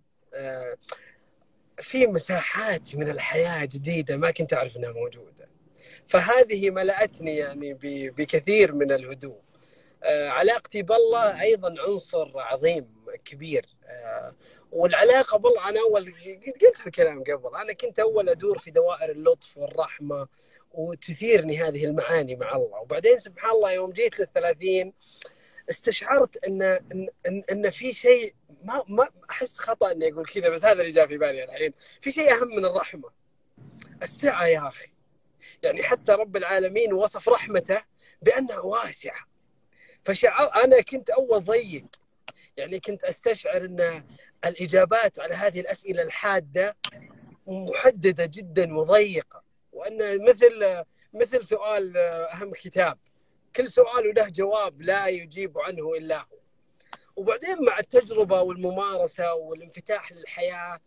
[1.80, 5.50] في مساحات من الحياة جديدة ما كنت اعرف انها موجودة.
[6.08, 7.74] فهذه ملأتني يعني
[8.18, 9.40] بكثير من الهدوء.
[10.04, 12.88] آه، علاقتي بالله أيضا عنصر عظيم
[13.26, 13.66] كبير.
[13.86, 14.36] آه،
[14.78, 16.14] والعلاقة بالله أنا أول
[16.62, 20.28] قلت الكلام قبل أنا كنت أول أدور في دوائر اللطف والرحمة
[20.72, 22.80] وتثيرني هذه المعاني مع الله.
[22.82, 24.94] وبعدين سبحان الله يوم جيت للثلاثين
[25.70, 30.66] استشعرت ان ان ان, إن في شيء ما ما أحس خطأ إني أقول كذا بس
[30.66, 31.74] هذا اللي جاء في بالي الحين.
[32.02, 33.10] في شيء أهم من الرحمة.
[34.04, 34.92] السعة يا أخي.
[35.64, 37.84] يعني حتى رب العالمين وصف رحمته
[38.22, 39.28] بأنها واسعة.
[40.04, 41.86] فشعر أنا كنت أول ضيق.
[42.58, 44.04] يعني كنت أستشعر إن
[44.48, 46.78] الإجابات على هذه الأسئلة الحادة
[47.48, 49.44] محددة جدا وضيقة.
[49.72, 50.84] وأن مثل
[51.14, 52.98] مثل سؤال أهم كتاب
[53.56, 56.38] كل سؤال له جواب لا يجيب عنه إلا هو.
[57.16, 60.80] وبعدين مع التجربة والممارسة والانفتاح للحياة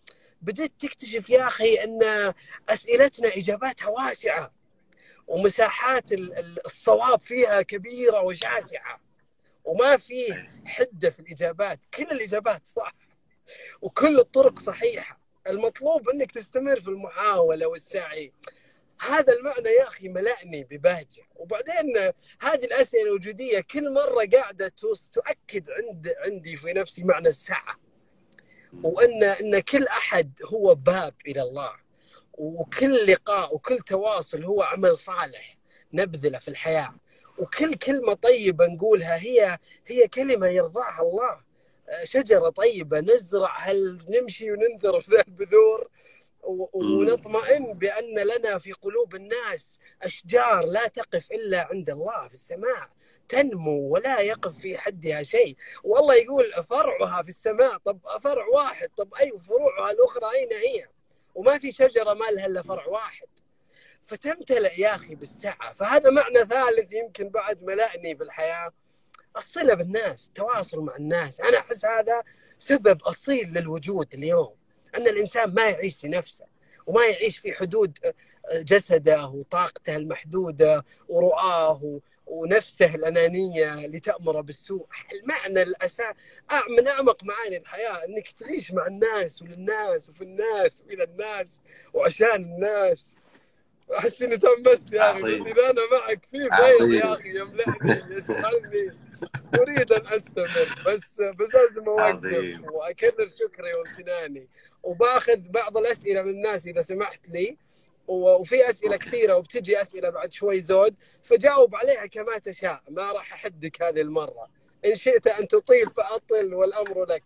[0.42, 2.32] بدأت تكتشف يا أخي أن
[2.68, 4.52] أسئلتنا إجاباتها واسعة
[5.26, 6.04] ومساحات
[6.66, 9.00] الصواب فيها كبيرة وشاسعه
[9.64, 11.80] وما في حدة في الإجابات.
[11.94, 12.94] كل الإجابات صح.
[13.80, 15.20] وكل الطرق صحيحة.
[15.46, 18.32] المطلوب إنك تستمر في المحاولة والسعي.
[19.00, 21.22] هذا المعنى يا أخي ملأني ببهجة.
[21.36, 21.96] وبعدين
[22.40, 24.72] هذه الأسئلة الوجودية كل مرة قاعدة
[25.12, 27.80] تؤكد عند عندي في نفسي معنى السعة.
[28.82, 31.72] وان أن كل أحد هو باب إلى الله.
[32.32, 35.58] وكل لقاء وكل تواصل هو عمل صالح
[35.92, 36.94] نبذله في الحياة.
[37.38, 41.49] وكل كلمة طيبة نقولها هي هي كلمة يرضاها الله.
[42.04, 45.88] شجرة طيبة نزرع هل نمشي وننذر في ذا البذور
[46.72, 52.88] ونطمئن بأن لنا في قلوب الناس أشجار لا تقف إلا عند الله في السماء
[53.28, 55.56] تنمو ولا يقف في حدها شيء.
[55.84, 60.88] والله يقول فرعها في السماء طب فرع واحد طب أي فروعها الأخرى أين هي؟
[61.34, 63.26] وما في شجرة ما لها إلا فرع واحد.
[64.02, 68.72] فتمتلئ يا أخي بالسعة فهذا معنى ثالث يمكن بعد ملأني بالحياة.
[69.36, 72.22] الصلة بالناس التواصل مع الناس أنا أحس هذا
[72.58, 74.54] سبب أصيل للوجود اليوم
[74.96, 76.44] أن الإنسان ما يعيش لنفسه
[76.86, 77.98] وما يعيش في حدود
[78.54, 86.14] جسده وطاقته المحدودة ورؤاه ونفسه الأنانية لتأمر بالسوء المعنى الأساس
[86.78, 91.60] من أعمق معاني الحياة أنك تعيش مع الناس وللناس وفي الناس وإلى الناس
[91.94, 93.14] وعشان الناس
[93.98, 95.46] أحس إني تمست يا أخي بس.
[95.46, 96.92] إذا أنا معك في عظيم.
[96.92, 98.92] يا أخي يملأني يسحلني
[99.54, 102.64] أريد أن أستمر بس بس لازم أوقف عظيم.
[102.64, 104.48] وأكرر شكري وامتناني.
[104.82, 107.56] وباخذ بعض الأسئلة من الناس إذا سمحت لي.
[108.08, 110.94] وفي أسئلة كثيرة وبتجي أسئلة بعد شوي زود.
[111.24, 114.50] فجاوب عليها كما تشاء ما راح أحدك هذه المرة.
[114.84, 117.24] إن شئت أن تطيل فأطل والأمر لك.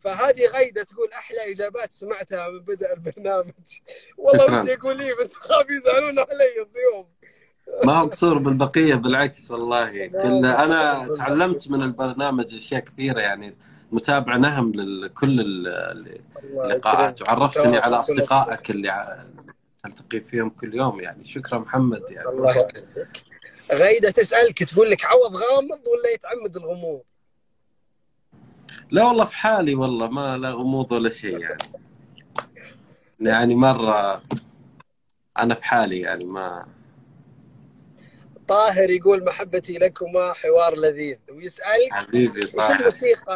[0.00, 3.52] فهذه غيدة تقول أحلى إجابات سمعتها من بدء البرنامج.
[4.18, 4.60] والله شكراً.
[4.60, 7.06] ودي أقول إيه بس خاف يزعلون علي الضيوف.
[7.84, 10.06] ما هو قصور بالبقية بالعكس والله.
[10.06, 11.08] كل أنا.
[11.16, 13.54] تعلمت من البرنامج أشياء كثيرة يعني
[13.92, 17.22] متابعه نهم لكل اللقاءات.
[17.22, 19.24] وعرفتني على أصدقائك اللي
[19.84, 23.24] تلتقي فيهم كل يوم يعني شكرا محمد يعني الله يعزك
[23.72, 27.02] غيدة تسألك تقول لك عوض غامض ولا يتعمد الغموض؟
[28.90, 31.58] لا والله في حالي والله ما لا غموض ولا شيء يعني.
[33.20, 34.22] يعني مرة
[35.38, 36.66] أنا في حالي يعني ما
[38.48, 41.16] طاهر يقول محبتي لكما حوار لذيذ.
[41.30, 42.80] ويسألك حبيبي وش طاهر.
[42.80, 43.34] الموسيقى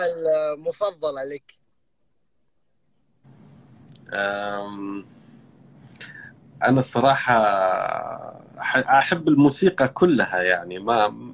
[0.54, 1.58] المفضلة لك؟
[4.12, 5.06] أم،
[6.62, 7.34] أنا الصراحه
[8.56, 11.32] أح- أحب الموسيقى كلها يعني ما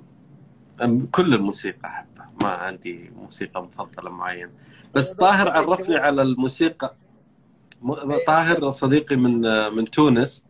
[1.13, 4.51] كل الموسيقى احبها ما عندي موسيقى مفضلة معينة.
[4.95, 6.95] بس طاهر عرفني على الموسيقى.
[7.83, 9.41] م- طاهر صديقي من
[9.77, 10.45] من تونس.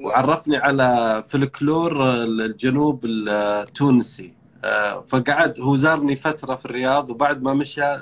[0.00, 4.32] وعرفني على فلكلور الجنوب التونسي
[4.64, 7.96] آه، فقعد هو زارني فترة في الرياض وبعد ما مشى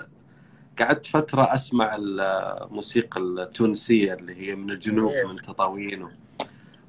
[0.78, 6.09] قعدت فترة أسمع الموسيقى التونسية اللي هي من الجنوب من تطاوين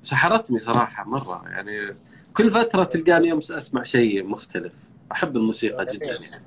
[0.04, 1.96] سحرتني صراحة مرة يعني
[2.34, 4.74] كل فترة تلقاني أمس أسمع شيء مختلف
[5.12, 6.44] أحب الموسيقى جدا يعني.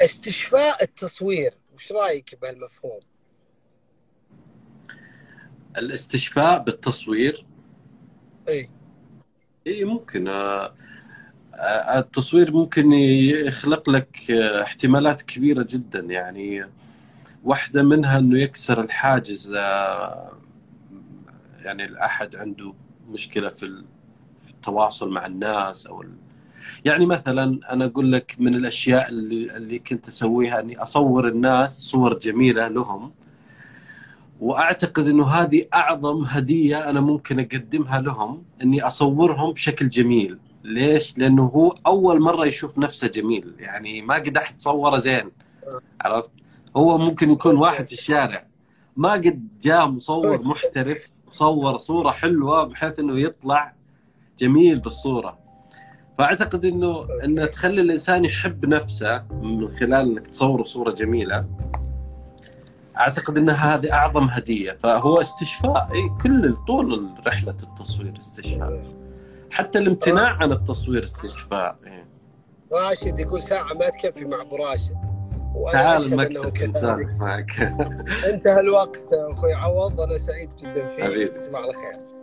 [0.00, 3.00] استشفاء التصوير وش رأيك بهالمفهوم؟
[5.78, 7.44] الاستشفاء بالتصوير.
[8.48, 8.70] إي.
[9.66, 10.28] إي ممكن.
[10.28, 10.74] آه،
[11.54, 16.00] آه، التصوير ممكن يخلق لك آه، احتمالات كبيرة جدا.
[16.00, 16.64] يعني
[17.44, 19.52] واحدة منها إنه يكسر الحاجز
[21.64, 22.74] يعني الأحد عنده
[23.08, 23.84] مشكلة في
[24.38, 26.04] في التواصل مع الناس أو.
[26.84, 32.18] يعني مثلا أنا أقول لك من الأشياء اللي اللي كنت أسويها إني أصور الناس صور
[32.18, 33.12] جميلة لهم.
[34.40, 40.38] وأعتقد إنه هذه أعظم هدية أنا ممكن أقدمها لهم إني أصورهم بشكل جميل.
[40.64, 43.54] ليش؟ لأنه هو أول مرة يشوف نفسه جميل.
[43.58, 45.30] يعني ما قد أحد صوره زين.
[46.00, 46.30] عرفت؟
[46.76, 48.46] هو ممكن يكون واحد في الشارع.
[48.96, 53.74] ما قد جاء مصور محترف صور صورة حلوة بحيث إنه يطلع
[54.38, 55.38] جميل بالصورة.
[56.18, 61.46] فأعتقد إنه ان تخلي الإنسان يحب نفسه من خلال إنك تصور صورة جميلة.
[62.98, 64.72] أعتقد إن هذه أعظم هدية.
[64.72, 68.82] فهو استشفاء إي كل طول رحلة التصوير استشفاء.
[69.50, 72.06] حتى الامتناع عن التصوير استشفاء إيه.
[72.72, 74.96] راشد يقول ساعة ما تكفي مع أبو راشد.
[75.72, 77.60] تعال المكتب كذلك إنسان معك.
[78.26, 81.28] انتهى الوقت أخوي عوض أنا سعيد جدا فيك.
[81.28, 82.15] تصبح على خير